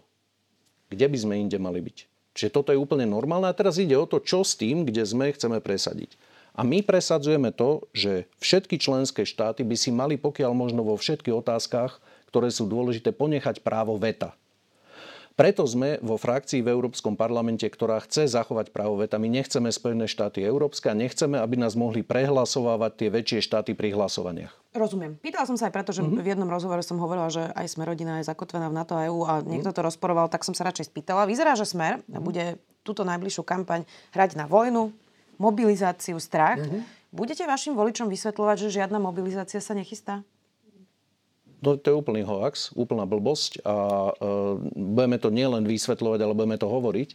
[0.94, 2.06] Kde by sme inde mali byť?
[2.38, 5.34] Čiže toto je úplne normálne a teraz ide o to, čo s tým, kde sme,
[5.34, 6.14] chceme presadiť.
[6.54, 11.34] A my presadzujeme to, že všetky členské štáty by si mali pokiaľ možno vo všetkých
[11.34, 11.98] otázkach,
[12.36, 14.36] ktoré sú dôležité, ponechať právo veta.
[15.40, 19.16] Preto sme vo frakcii v Európskom parlamente, ktorá chce zachovať právo veta.
[19.16, 23.96] My nechceme Spojené štáty európske a nechceme, aby nás mohli prehlasovávať tie väčšie štáty pri
[23.96, 24.52] hlasovaniach.
[24.76, 25.16] Rozumiem.
[25.16, 26.24] Pýtala som sa aj preto, že mm-hmm.
[26.24, 29.24] v jednom rozhovore som hovorila, že aj sme rodina je zakotvená v NATO a EU
[29.24, 31.24] a niekto to rozporoval, tak som sa radšej spýtala.
[31.28, 32.20] Vyzerá, že Smer mm-hmm.
[32.20, 34.92] bude túto najbližšiu kampaň hrať na vojnu,
[35.40, 36.60] mobilizáciu, strach.
[36.60, 37.12] Mm-hmm.
[37.16, 40.20] Budete vašim voličom vysvetľovať, že žiadna mobilizácia sa nechystá?
[41.62, 44.12] To, to je úplný hoax, úplná blbosť a e,
[44.74, 47.10] budeme to nielen vysvetľovať, ale budeme to hovoriť.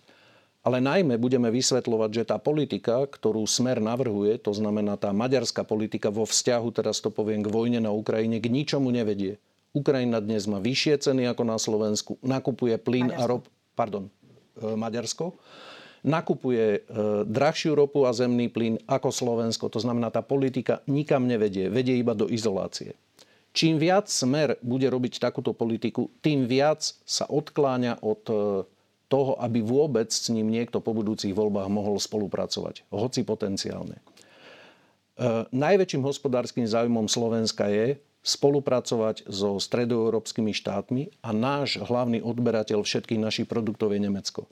[0.62, 6.14] Ale najmä budeme vysvetľovať, že tá politika, ktorú Smer navrhuje, to znamená tá maďarská politika
[6.14, 9.42] vo vzťahu, teraz to poviem, k vojne na Ukrajine, k ničomu nevedie.
[9.74, 13.26] Ukrajina dnes má vyššie ceny ako na Slovensku, nakupuje plyn Maďarsko.
[13.26, 13.42] a rob...
[13.74, 14.12] Pardon, e,
[14.78, 15.34] Maďarsko
[16.02, 16.80] nakupuje e,
[17.30, 19.70] drahšiu ropu a zemný plyn ako Slovensko.
[19.70, 22.98] To znamená, tá politika nikam nevedie, vedie iba do izolácie.
[23.52, 28.34] Čím viac smer bude robiť takúto politiku, tým viac sa odkláňa od e,
[29.12, 34.00] toho, aby vôbec s ním niekto po budúcich voľbách mohol spolupracovať, hoci potenciálne.
[34.00, 34.04] E,
[35.52, 43.48] najväčším hospodárskym záujmom Slovenska je spolupracovať so stredoeurópskymi štátmi a náš hlavný odberateľ všetkých našich
[43.52, 44.48] produktov je Nemecko.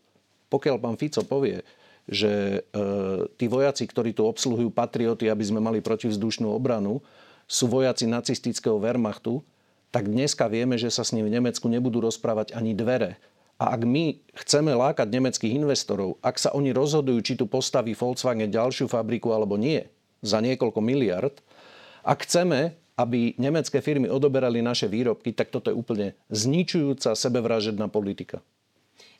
[0.51, 1.63] Pokiaľ pán Fico povie,
[2.09, 2.81] že e,
[3.37, 7.05] tí vojaci, ktorí tu obsluhujú patrioty, aby sme mali protivzdušnú obranu,
[7.49, 9.41] sú vojaci nacistického Wehrmachtu,
[9.89, 13.17] tak dneska vieme, že sa s ním v Nemecku nebudú rozprávať ani dvere.
[13.59, 18.47] A ak my chceme lákať nemeckých investorov, ak sa oni rozhodujú, či tu postaví Volkswagen
[18.47, 19.83] ďalšiu fabriku alebo nie,
[20.21, 21.41] za niekoľko miliard,
[22.05, 28.39] ak chceme, aby nemecké firmy odoberali naše výrobky, tak toto je úplne zničujúca sebevražedná politika.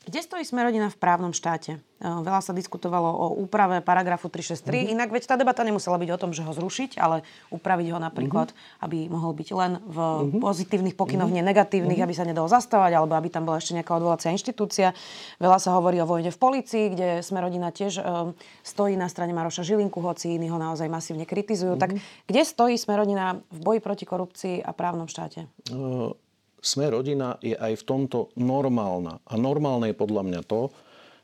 [0.00, 1.76] Kde stojí Smerodina v právnom štáte?
[1.76, 4.64] E, veľa sa diskutovalo o úprave paragrafu 363.
[4.64, 4.94] Mm-hmm.
[4.96, 7.20] Inak veď tá debata nemusela byť o tom, že ho zrušiť, ale
[7.52, 8.80] upraviť ho napríklad, mm-hmm.
[8.80, 10.40] aby mohol byť len v mm-hmm.
[10.40, 11.44] pozitívnych pokynoch, mm-hmm.
[11.44, 12.16] nie negatívnych, mm-hmm.
[12.16, 14.96] aby sa nedalo zastavať, alebo aby tam bola ešte nejaká odvolacia inštitúcia.
[15.36, 18.32] Veľa sa hovorí o vojne v policii, kde Smerodina tiež um,
[18.64, 21.76] stojí na strane Maroša Žilinku, hoci iní ho naozaj masívne kritizujú.
[21.76, 21.84] Mm-hmm.
[21.84, 25.44] Tak kde stojí Smerodina v boji proti korupcii a právnom štáte?
[25.68, 26.16] Uh
[26.60, 29.20] sme rodina je aj v tomto normálna.
[29.28, 30.72] A normálne je podľa mňa to,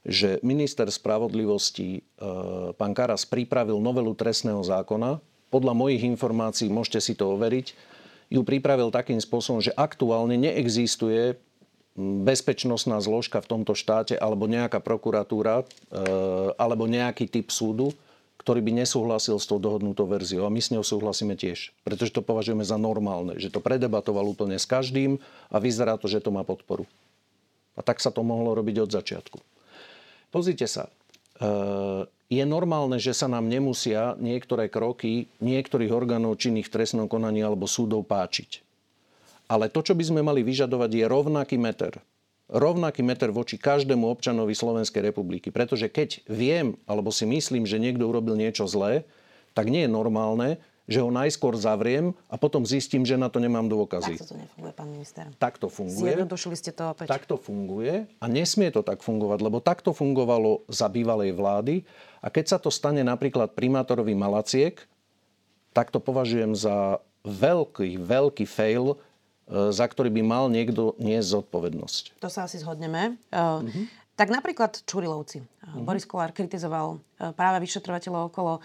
[0.07, 2.01] že minister spravodlivosti e,
[2.79, 5.19] pán Karas pripravil novelu trestného zákona.
[5.51, 7.67] Podľa mojich informácií, môžete si to overiť,
[8.31, 11.39] ju pripravil takým spôsobom, že aktuálne neexistuje
[11.97, 15.65] bezpečnostná zložka v tomto štáte alebo nejaká prokuratúra e,
[16.55, 17.91] alebo nejaký typ súdu,
[18.47, 20.47] ktorý by nesúhlasil s tou dohodnutou verziou.
[20.47, 24.55] A my s ňou súhlasíme tiež, pretože to považujeme za normálne, že to predebatoval úplne
[24.55, 25.19] s každým
[25.51, 26.87] a vyzerá to, že to má podporu.
[27.75, 29.43] A tak sa to mohlo robiť od začiatku.
[30.31, 30.91] Pozrite sa, e,
[32.31, 37.67] je normálne, že sa nám nemusia niektoré kroky niektorých orgánov činných v trestnom konaní alebo
[37.67, 38.63] súdov páčiť.
[39.51, 41.99] Ale to, čo by sme mali vyžadovať, je rovnaký meter
[42.47, 45.51] rovnaký meter voči každému občanovi Slovenskej republiky.
[45.51, 49.03] Pretože keď viem, alebo si myslím, že niekto urobil niečo zlé,
[49.57, 53.67] tak nie je normálne, že ho najskôr zavriem a potom zistím, že na to nemám
[53.67, 54.23] dôkazy.
[54.23, 55.25] Takto to nefunguje, pán minister.
[55.35, 56.15] Takto funguje.
[56.15, 57.07] Zjednodušili ste to opäť.
[57.11, 61.83] Takto funguje a nesmie to tak fungovať, lebo takto fungovalo za bývalej vlády.
[62.23, 64.79] A keď sa to stane napríklad primátorovi Malaciek,
[65.75, 68.95] tak to považujem za veľký, veľký fail
[69.47, 72.19] za ktorý by mal niekto niesť zodpovednosť.
[72.19, 73.15] To sa asi zhodneme.
[73.31, 73.87] Uh-huh.
[74.19, 75.45] Tak napríklad Čurilovci.
[75.45, 75.83] Uh-huh.
[75.87, 78.61] Boris Kolár kritizoval E, práve vyšetrovateľov okolo e,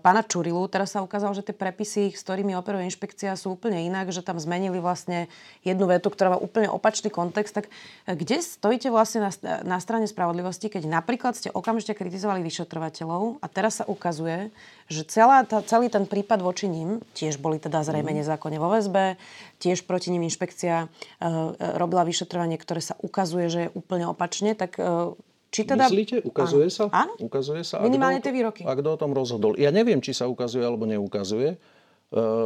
[0.00, 0.68] pána Čurilu.
[0.68, 4.36] Teraz sa ukázalo, že tie prepisy, s ktorými operuje inšpekcia, sú úplne inak, že tam
[4.36, 5.32] zmenili vlastne
[5.64, 7.56] jednu vetu, ktorá má úplne opačný kontext.
[7.56, 9.30] Tak e, kde stojíte vlastne na,
[9.64, 14.52] na strane spravodlivosti, keď napríklad ste okamžite kritizovali vyšetrovateľov a teraz sa ukazuje,
[14.92, 18.18] že celá tá, celý ten prípad voči ním, tiež boli teda zrejme mm.
[18.20, 19.16] nezákonne vo väzbe,
[19.64, 24.76] tiež proti ním inšpekcia uh, robila vyšetrovanie, ktoré sa ukazuje, že je úplne opačne, tak
[24.76, 25.16] uh,
[25.54, 25.86] či teda...
[25.86, 26.26] Myslíte?
[26.26, 26.74] Ukazuje áno.
[26.74, 26.84] sa?
[26.90, 27.14] Áno.
[27.22, 27.78] Ukazuje sa?
[27.78, 28.66] Minimálne tie výroky.
[28.66, 29.54] A kto o tom rozhodol?
[29.54, 31.58] Ja neviem, či sa ukazuje alebo neukazuje, e,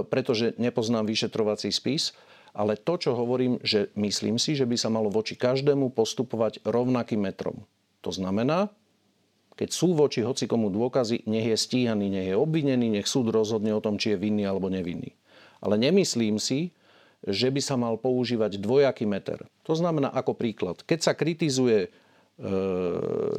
[0.05, 2.12] pretože nepoznám vyšetrovací spis,
[2.53, 7.25] ale to, čo hovorím, že myslím si, že by sa malo voči každému postupovať rovnakým
[7.25, 7.64] metrom.
[8.05, 8.68] To znamená,
[9.59, 13.83] keď sú voči hocikomu dôkazy, nech je stíhaný, nech je obvinený, nech súd rozhodne o
[13.83, 15.16] tom, či je vinný alebo nevinný.
[15.59, 16.71] Ale nemyslím si,
[17.27, 19.42] že by sa mal používať dvojaký meter.
[19.66, 20.87] To znamená ako príklad.
[20.87, 21.90] Keď sa kritizuje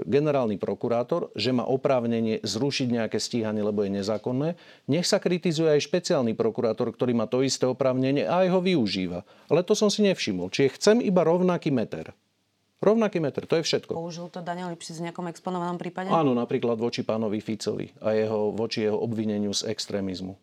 [0.03, 4.59] generálny prokurátor, že má oprávnenie zrušiť nejaké stíhanie, lebo je nezákonné,
[4.91, 9.23] nech sa kritizuje aj špeciálny prokurátor, ktorý má to isté oprávnenie a aj ho využíva.
[9.47, 10.51] Ale to som si nevšimol.
[10.51, 12.11] Čiže chcem iba rovnaký meter.
[12.79, 13.91] Rovnaký meter, to je všetko.
[13.91, 16.07] Použil to Daniel Lipšic v nejakom exponovanom prípade?
[16.07, 20.35] Áno, napríklad voči pánovi Ficovi a jeho, voči jeho obvineniu z extrémizmu.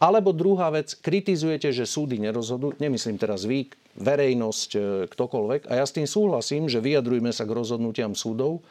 [0.00, 5.68] Alebo druhá vec, kritizujete, že súdy nerozhodujú, nemyslím teraz vy, verejnosť, e, ktokoľvek.
[5.68, 8.64] A ja s tým súhlasím, že vyjadrujme sa k rozhodnutiam súdov.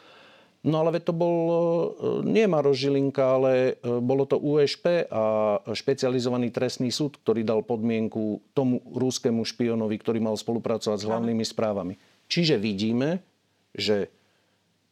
[0.62, 1.86] No ale to bol e,
[2.26, 8.54] nie Maroš Žilinka, ale e, bolo to USP a špecializovaný trestný súd, ktorý dal podmienku
[8.54, 11.94] tomu rúskému špionovi, ktorý mal spolupracovať s hlavnými správami.
[12.30, 13.22] Čiže vidíme,
[13.74, 14.10] že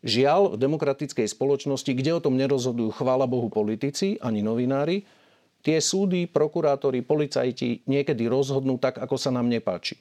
[0.03, 5.07] žiaľ v demokratickej spoločnosti, kde o tom nerozhodujú, chvála Bohu, politici ani novinári,
[5.61, 10.01] tie súdy, prokurátori, policajti niekedy rozhodnú tak, ako sa nám nepáči.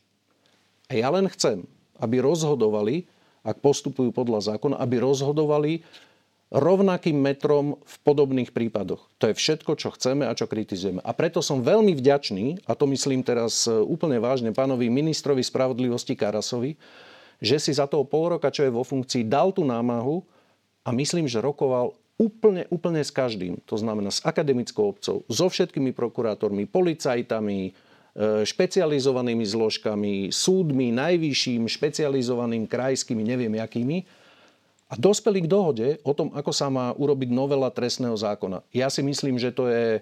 [0.90, 1.68] A ja len chcem,
[2.00, 3.06] aby rozhodovali,
[3.46, 5.86] ak postupujú podľa zákona, aby rozhodovali
[6.50, 9.06] rovnakým metrom v podobných prípadoch.
[9.22, 10.98] To je všetko, čo chceme a čo kritizujeme.
[11.06, 16.18] A preto som veľmi vďačný, a to myslím teraz e, úplne vážne, pánovi ministrovi spravodlivosti
[16.18, 16.74] Karasovi,
[17.38, 20.26] že si za toho pol roka, čo je vo funkcii, dal tú námahu
[20.82, 23.64] a myslím, že rokoval úplne, úplne s každým.
[23.66, 32.68] To znamená s akademickou obcov, so všetkými prokurátormi, policajtami, E, špecializovanými zložkami, súdmi, najvyšším, špecializovaným,
[32.68, 34.04] krajskými, neviem jakými.
[34.92, 38.66] A dospeli k dohode o tom, ako sa má urobiť novela trestného zákona.
[38.74, 40.02] Ja si myslím, že to je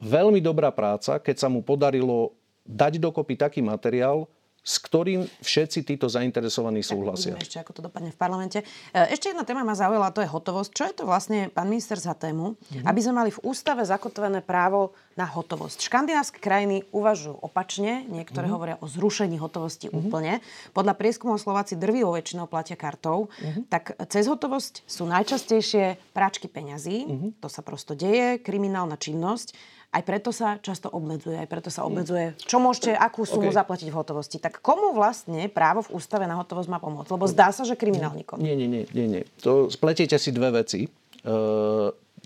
[0.00, 4.24] veľmi dobrá práca, keď sa mu podarilo dať dokopy taký materiál,
[4.62, 7.34] s ktorým všetci títo zainteresovaní súhlasia.
[7.34, 8.62] ešte, ako to dopadne v parlamente.
[8.94, 10.70] E, ešte jedna téma ma zaujala, to je hotovosť.
[10.70, 12.86] Čo je to vlastne, pán minister, za tému, mm-hmm.
[12.86, 15.82] aby sme mali v ústave zakotvené právo na hotovosť?
[15.82, 18.54] Škandinávske krajiny uvažujú opačne, niektoré mm-hmm.
[18.54, 19.98] hovoria o zrušení hotovosti mm-hmm.
[19.98, 20.38] úplne.
[20.70, 23.66] Podľa prieskumov Slováci drvivou väčšinou platia kartou, mm-hmm.
[23.66, 27.30] tak cez hotovosť sú najčastejšie práčky peňazí, mm-hmm.
[27.42, 29.81] to sa prosto deje, kriminálna činnosť.
[29.92, 33.60] Aj preto sa často obmedzuje, aj preto sa obmedzuje, čo môžete, akú sumu okay.
[33.60, 34.40] zaplatiť v hotovosti.
[34.40, 37.12] Tak komu vlastne právo v ústave na hotovosť má pomôcť?
[37.12, 38.40] Lebo zdá sa, že kriminálnikom.
[38.40, 39.06] Nie, nie, nie, nie.
[39.20, 39.22] nie.
[39.44, 40.90] To spletiete si dve veci, e,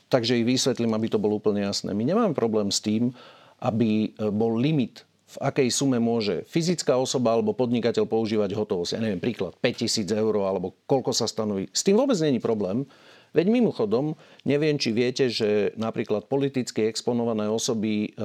[0.07, 1.91] takže ich vysvetlím, aby to bolo úplne jasné.
[1.91, 3.11] My nemáme problém s tým,
[3.59, 8.95] aby e, bol limit v akej sume môže fyzická osoba alebo podnikateľ používať hotovosť.
[8.95, 11.67] Ja neviem, príklad 5000 eur alebo koľko sa stanoví.
[11.75, 12.87] S tým vôbec není problém.
[13.37, 14.16] Veď mimochodom,
[14.49, 18.25] neviem, či viete, že napríklad politicky exponované osoby, e,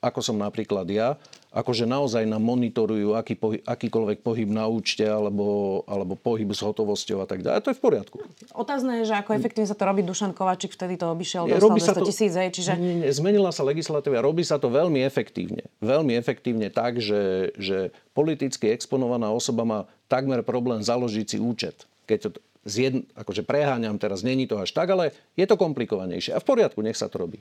[0.00, 1.20] ako som napríklad ja,
[1.52, 7.20] akože naozaj nám monitorujú aký pohy, akýkoľvek pohyb na účte alebo, alebo pohyb s hotovosťou
[7.20, 7.56] a tak ďalej.
[7.56, 8.16] A to je v poriadku.
[8.56, 12.08] Otázne je, že ako efektívne sa to robí Dušan Kovačík, vtedy to obišiel, dostal 200
[12.08, 12.76] tisíc, čiže...
[12.80, 15.68] Nie, nie, zmenila sa legislatíva, robí sa to veľmi efektívne.
[15.84, 21.88] Veľmi efektívne tak, že, že politicky exponovaná osoba má takmer problém založiť si účet.
[22.08, 22.36] Keď
[22.66, 26.34] zjedn, akože preháňam teraz, není to až tak, ale je to komplikovanejšie.
[26.34, 27.40] A v poriadku, nech sa to robí.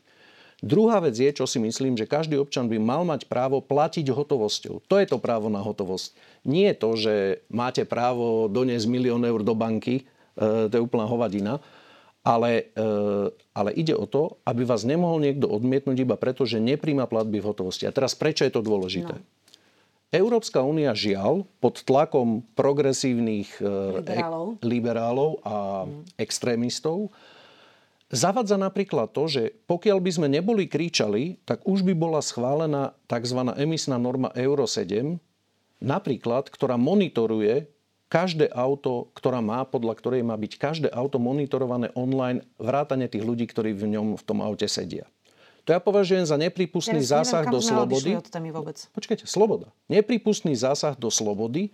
[0.64, 4.88] Druhá vec je, čo si myslím, že každý občan by mal mať právo platiť hotovosťou.
[4.88, 6.16] To je to právo na hotovosť.
[6.48, 7.14] Nie je to, že
[7.52, 10.08] máte právo doniesť milión eur do banky,
[10.40, 11.60] e, to je úplná hovadina,
[12.24, 12.86] ale, e,
[13.52, 17.48] ale ide o to, aby vás nemohol niekto odmietnúť iba preto, že nepríjma platby v
[17.52, 17.84] hotovosti.
[17.84, 19.12] A teraz prečo je to dôležité?
[19.12, 19.28] No.
[20.14, 23.66] Európska únia žiaľ pod tlakom progresívnych e,
[24.00, 26.22] liberálov, e- liberálov a mm.
[26.22, 27.10] extrémistov
[28.14, 33.40] zavadza napríklad to, že pokiaľ by sme neboli kričali, tak už by bola schválená tzv.
[33.58, 35.18] emisná norma Euro 7,
[35.82, 37.68] napríklad, ktorá monitoruje
[38.08, 43.50] každé auto, ktorá má, podľa ktorej má byť každé auto monitorované online, vrátane tých ľudí,
[43.50, 45.10] ktorí v ňom v tom aute sedia.
[45.66, 48.12] To ja považujem za nepripustný ja zásah neviem, do slobody.
[48.14, 48.78] Od vôbec.
[48.94, 49.74] Počkajte, sloboda.
[49.90, 51.74] Nepripustný zásah do slobody,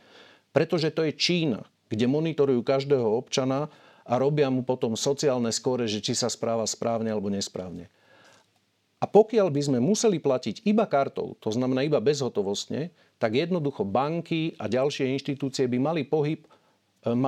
[0.56, 3.68] pretože to je Čína, kde monitorujú každého občana
[4.08, 7.92] a robia mu potom sociálne skóre, že či sa správa správne alebo nesprávne.
[9.02, 14.56] A pokiaľ by sme museli platiť iba kartou, to znamená iba bezhotovostne, tak jednoducho banky
[14.62, 16.48] a ďalšie inštitúcie by mali pohyb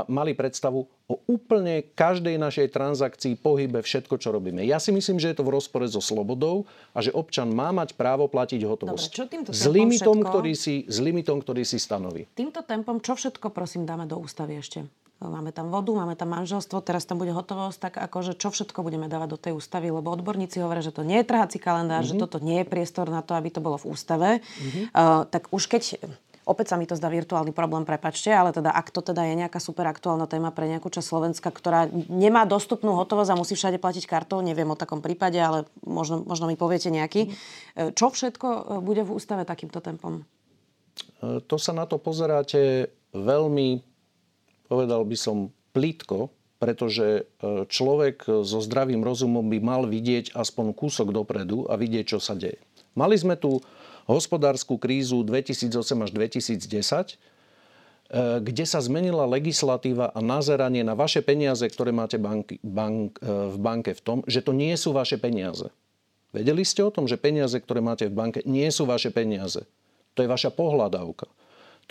[0.08, 4.62] mali predstavu o úplne každej našej transakcii, pohybe, všetko, čo robíme.
[4.62, 7.98] Ja si myslím, že je to v rozpore so slobodou a že občan má mať
[7.98, 9.10] právo platiť hotovosť.
[9.10, 10.30] Dobre, čo týmto s limitom, všetko...
[10.30, 12.30] ktorý si, s limitom, ktorý si stanoví.
[12.38, 14.86] Týmto tempom, čo všetko, prosím, dáme do ústavy ešte?
[15.24, 19.08] Máme tam vodu, máme tam manželstvo, teraz tam bude hotovosť, tak akože čo všetko budeme
[19.08, 22.20] dávať do tej ústavy, lebo odborníci hovoria, že to nie je trhací kalendár, mm-hmm.
[22.20, 24.30] že toto nie je priestor na to, aby to bolo v ústave.
[24.44, 24.84] Mm-hmm.
[24.92, 25.96] Uh, tak už keď
[26.44, 29.64] Opäť sa mi to zdá virtuálny problém, prepačte, ale teda ak to teda je nejaká
[29.64, 34.04] super aktuálna téma pre nejakú časť Slovenska, ktorá nemá dostupnú hotovosť a musí všade platiť
[34.04, 37.32] kartou, neviem o takom prípade, ale možno, možno mi poviete nejaký.
[37.32, 37.96] Mm.
[37.96, 40.28] Čo všetko e, bude v ústave takýmto tempom?
[41.24, 43.80] E, to sa na to pozeráte veľmi,
[44.68, 46.30] povedal by som, plítko,
[46.62, 52.20] pretože e, človek so zdravým rozumom by mal vidieť aspoň kúsok dopredu a vidieť, čo
[52.22, 52.62] sa deje.
[52.94, 53.58] Mali sme tu
[54.10, 57.16] hospodárskú krízu 2008 až 2010, e,
[58.44, 63.58] kde sa zmenila legislatíva a nazeranie na vaše peniaze, ktoré máte banky, bank, e, v
[63.60, 65.72] banke v tom, že to nie sú vaše peniaze.
[66.34, 69.70] Vedeli ste o tom, že peniaze, ktoré máte v banke, nie sú vaše peniaze.
[70.18, 71.30] To je vaša pohľadávka.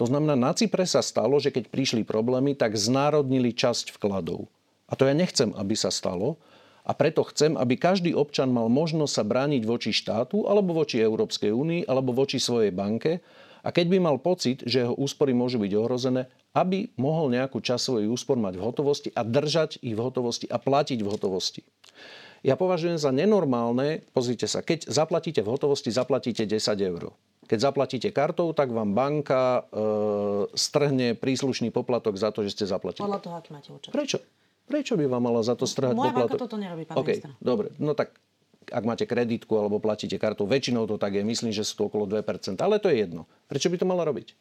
[0.01, 4.49] To znamená, na Cypre sa stalo, že keď prišli problémy, tak znárodnili časť vkladov.
[4.89, 6.41] A to ja nechcem, aby sa stalo,
[6.83, 11.55] a preto chcem, aby každý občan mal možnosť sa brániť voči štátu, alebo voči Európskej
[11.55, 13.23] únii, alebo voči svojej banke.
[13.63, 16.27] A keď by mal pocit, že jeho úspory môžu byť ohrozené,
[16.59, 20.59] aby mohol nejakú časť svojich úspor mať v hotovosti a držať ich v hotovosti a
[20.59, 21.63] platiť v hotovosti.
[22.43, 27.15] Ja považujem za nenormálne, pozrite sa, keď zaplatíte v hotovosti, zaplatíte 10 eur.
[27.47, 29.81] Keď zaplatíte kartou, tak vám banka e,
[30.59, 33.07] strhne príslušný poplatok za to, že ste zaplatili.
[33.07, 33.95] Podľa toho, aký máte účet.
[33.95, 34.19] Prečo?
[34.67, 36.39] Prečo by vám mala za to strhať Moja poplatok?
[36.39, 37.31] Moja toto nerobí, pán okay, minister.
[37.43, 37.75] dobre.
[37.83, 38.15] No tak
[38.71, 42.07] ak máte kreditku alebo platíte kartou, väčšinou to tak je, myslím, že sú to okolo
[42.07, 42.23] 2%,
[42.63, 43.27] ale to je jedno.
[43.51, 44.39] Prečo by to mala robiť?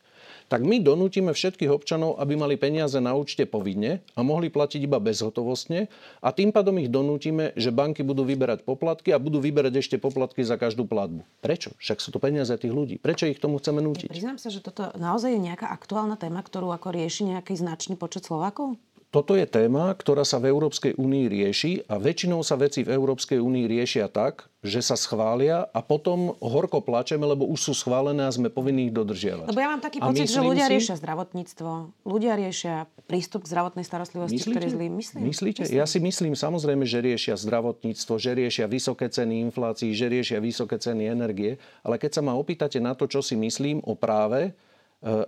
[0.47, 4.99] Tak my donútime všetkých občanov, aby mali peniaze na účte povinne a mohli platiť iba
[4.99, 5.87] bezhotovostne
[6.19, 10.43] a tým pádom ich donútime, že banky budú vyberať poplatky a budú vyberať ešte poplatky
[10.43, 11.23] za každú platbu.
[11.39, 11.71] Prečo?
[11.79, 12.99] Však sú to peniaze tých ľudí.
[12.99, 14.11] Prečo ich tomu chceme nútiť?
[14.11, 17.95] Ja priznám sa, že toto naozaj je nejaká aktuálna téma, ktorú ako rieši nejaký značný
[17.95, 18.75] počet Slovákov?
[19.11, 23.43] Toto je téma, ktorá sa v Európskej únii rieši a väčšinou sa veci v Európskej
[23.43, 28.31] únii riešia tak, že sa schvália a potom horko plačeme, lebo už sú schválené a
[28.31, 29.51] sme povinní ich dodržiavať.
[29.51, 30.79] Lebo ja mám taký a pocit, že ľudia si...
[30.79, 31.71] riešia zdravotníctvo,
[32.07, 34.55] ľudia riešia prístup k zdravotnej starostlivosti, Myslíte?
[34.55, 34.87] ktorý zlý.
[34.87, 35.21] Myslím.
[35.27, 35.61] Myslíte?
[35.67, 35.75] Myslím.
[35.75, 40.79] Ja si myslím samozrejme, že riešia zdravotníctvo, že riešia vysoké ceny inflácií, že riešia vysoké
[40.79, 44.55] ceny energie, ale keď sa ma opýtate na to, čo si myslím o práve, eh,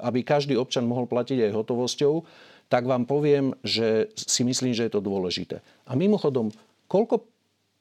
[0.07, 2.23] aby každý občan mohol platiť aj hotovosťou,
[2.73, 5.61] tak vám poviem, že si myslím, že je to dôležité.
[5.85, 6.49] A mimochodom,
[6.89, 7.21] koľko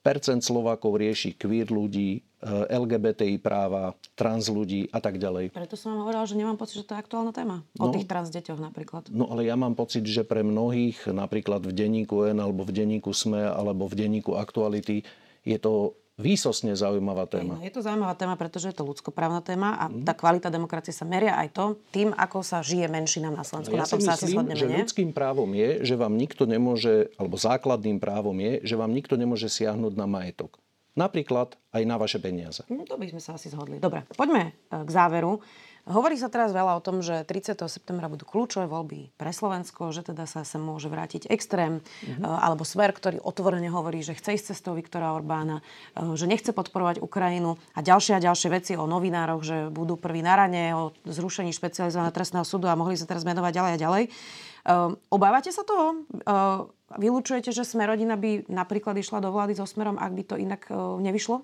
[0.05, 2.21] percent Slovákov rieši queer ľudí,
[2.69, 5.55] LGBTI práva, trans ľudí a tak ďalej.
[5.55, 7.63] Preto som vám hovorila, že nemám pocit, že to je aktuálna téma.
[7.79, 9.09] O no, tých trans deťoch napríklad.
[9.09, 13.15] No ale ja mám pocit, že pre mnohých, napríklad v denníku N alebo v denníku
[13.15, 15.07] SME alebo v denníku Aktuality,
[15.47, 17.57] je to výsosne zaujímavá téma.
[17.65, 20.05] Je to zaujímavá téma, pretože je to ľudskoprávna téma a mm.
[20.05, 23.73] tá kvalita demokracie sa meria aj to tým, ako sa žije menšinám na Slovensku.
[23.73, 24.77] Ja na tom si sa myslím, asi že nie?
[24.85, 29.49] ľudským právom je, že vám nikto nemôže, alebo základným právom je, že vám nikto nemôže
[29.49, 30.61] siahnuť na majetok.
[30.93, 32.61] Napríklad aj na vaše peniaze.
[32.69, 33.81] No to by sme sa asi zhodli.
[33.81, 35.41] Dobre, poďme e, k záveru.
[35.83, 37.59] Hovorí sa teraz veľa o tom, že 30.
[37.67, 42.23] septembra budú kľúčové voľby pre Slovensko, že teda sa sem môže vrátiť extrém mm-hmm.
[42.23, 47.03] alebo smer, ktorý otvorene hovorí, že chce ísť cestou Viktora Orbána, eh, že nechce podporovať
[47.03, 51.51] Ukrajinu a ďalšie a ďalšie veci o novinároch, že budú prví na rane, o zrušení
[51.51, 54.03] špecializovaného trestného súdu a mohli sa teraz menovať ďalej a ďalej.
[54.07, 56.07] Eh, obávate sa toho?
[56.93, 60.61] Vylúčujete, že sme rodina by napríklad išla do vlády so smerom, ak by to inak
[61.01, 61.41] nevyšlo?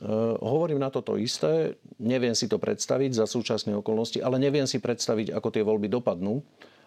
[0.00, 4.82] Uh, hovorím na toto isté, neviem si to predstaviť za súčasné okolnosti, ale neviem si
[4.82, 6.42] predstaviť, ako tie voľby dopadnú.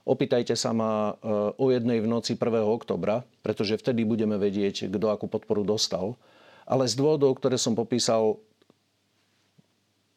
[0.07, 2.63] Opýtajte sa ma uh, o jednej v noci 1.
[2.63, 6.15] oktobra, pretože vtedy budeme vedieť, kto akú podporu dostal.
[6.67, 8.39] Ale z dôvodov, ktoré som popísal,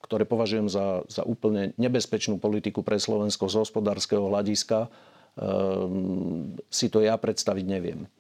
[0.03, 4.91] ktoré považujem za, za úplne nebezpečnú politiku pre Slovensko z hospodárskeho hľadiska,
[5.39, 8.11] um, si to ja predstaviť neviem.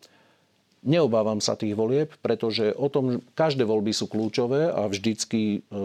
[0.80, 5.76] Neobávam sa tých volieb, pretože o tom, každé voľby sú kľúčové a vždycky e,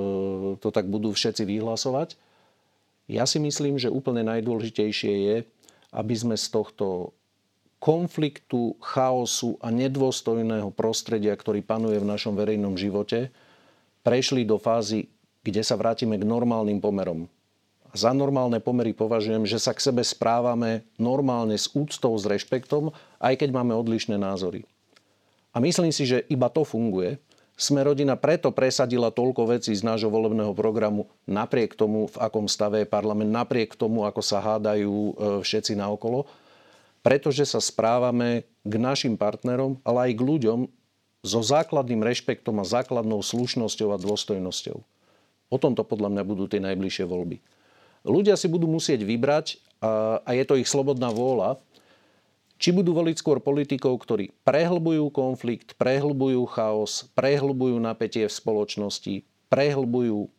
[0.55, 2.15] to tak budú všetci vyhlasovať.
[3.11, 5.37] Ja si myslím, že úplne najdôležitejšie je,
[5.91, 7.11] aby sme z tohto
[7.83, 13.35] konfliktu, chaosu a nedôstojného prostredia, ktorý panuje v našom verejnom živote,
[14.01, 15.11] prešli do fázy,
[15.43, 17.27] kde sa vrátime k normálnym pomerom.
[17.91, 22.95] A za normálne pomery považujem, že sa k sebe správame normálne s úctou, s rešpektom,
[23.19, 24.65] aj keď máme odlišné názory.
[25.55, 27.15] A myslím si, že iba to funguje.
[27.55, 32.83] Sme rodina preto presadila toľko vecí z nášho volebného programu napriek tomu, v akom stave
[32.83, 36.27] je parlament, napriek tomu, ako sa hádajú e, všetci naokolo,
[36.99, 40.59] pretože sa správame k našim partnerom, ale aj k ľuďom
[41.23, 44.77] so základným rešpektom a základnou slušnosťou a dôstojnosťou.
[45.47, 47.39] O tomto podľa mňa budú tie najbližšie voľby.
[48.03, 51.57] Ľudia si budú musieť vybrať a, je to ich slobodná vôľa,
[52.55, 60.31] či budú voliť skôr politikov, ktorí prehlbujú konflikt, prehlbujú chaos, prehlbujú napätie v spoločnosti, prehlbujú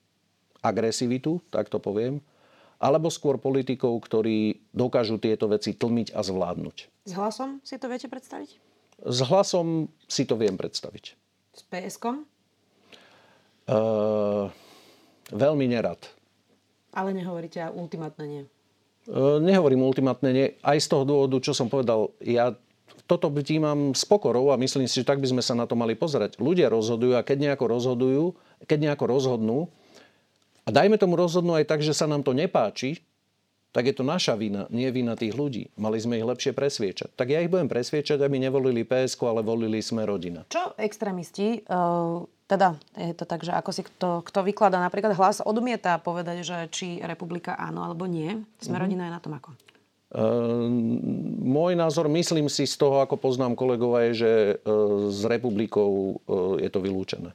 [0.64, 2.24] agresivitu, tak to poviem,
[2.76, 6.76] alebo skôr politikov, ktorí dokážu tieto veci tlmiť a zvládnuť.
[7.08, 8.50] S hlasom si to viete predstaviť?
[9.04, 11.04] S hlasom si to viem predstaviť.
[11.56, 12.04] S PSK?
[13.66, 14.48] Uh,
[15.32, 16.00] veľmi nerad.
[16.96, 18.42] Ale nehovoríte ultimátne nie.
[19.06, 22.54] E, nehovorím ultimátne nie, aj z toho dôvodu, čo som povedal, ja
[23.06, 25.94] toto vnímam s pokorou a myslím si, že tak by sme sa na to mali
[25.94, 26.42] pozerať.
[26.42, 28.24] Ľudia rozhodujú a keď nejako rozhodujú,
[28.66, 29.58] keď nejako rozhodnú,
[30.66, 32.98] a dajme tomu rozhodnú aj tak, že sa nám to nepáči,
[33.70, 35.70] tak je to naša vina, nie vina tých ľudí.
[35.78, 37.14] Mali sme ich lepšie presviečať.
[37.14, 40.42] Tak ja ich budem presviečať, aby nevolili PSK, ale volili sme rodina.
[40.50, 45.42] Čo extrémisti uh teda je to tak, že ako si kto, kto vykladá napríklad hlas,
[45.42, 48.42] odmieta povedať, že či republika áno alebo nie.
[48.62, 48.82] Sme mm-hmm.
[48.82, 49.50] rodina je na tom ako?
[50.06, 50.70] Uh,
[51.42, 54.32] môj názor, myslím si z toho, ako poznám kolegov, je, že
[54.62, 57.34] uh, s republikou uh, je to vylúčené.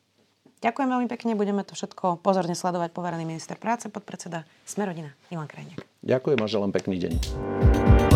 [0.62, 2.94] Ďakujem veľmi pekne, budeme to všetko pozorne sledovať.
[2.94, 5.82] Poverený minister práce, podpredseda Smerodina Ivan Krajniak.
[6.06, 8.01] Ďakujem a želám pekný deň.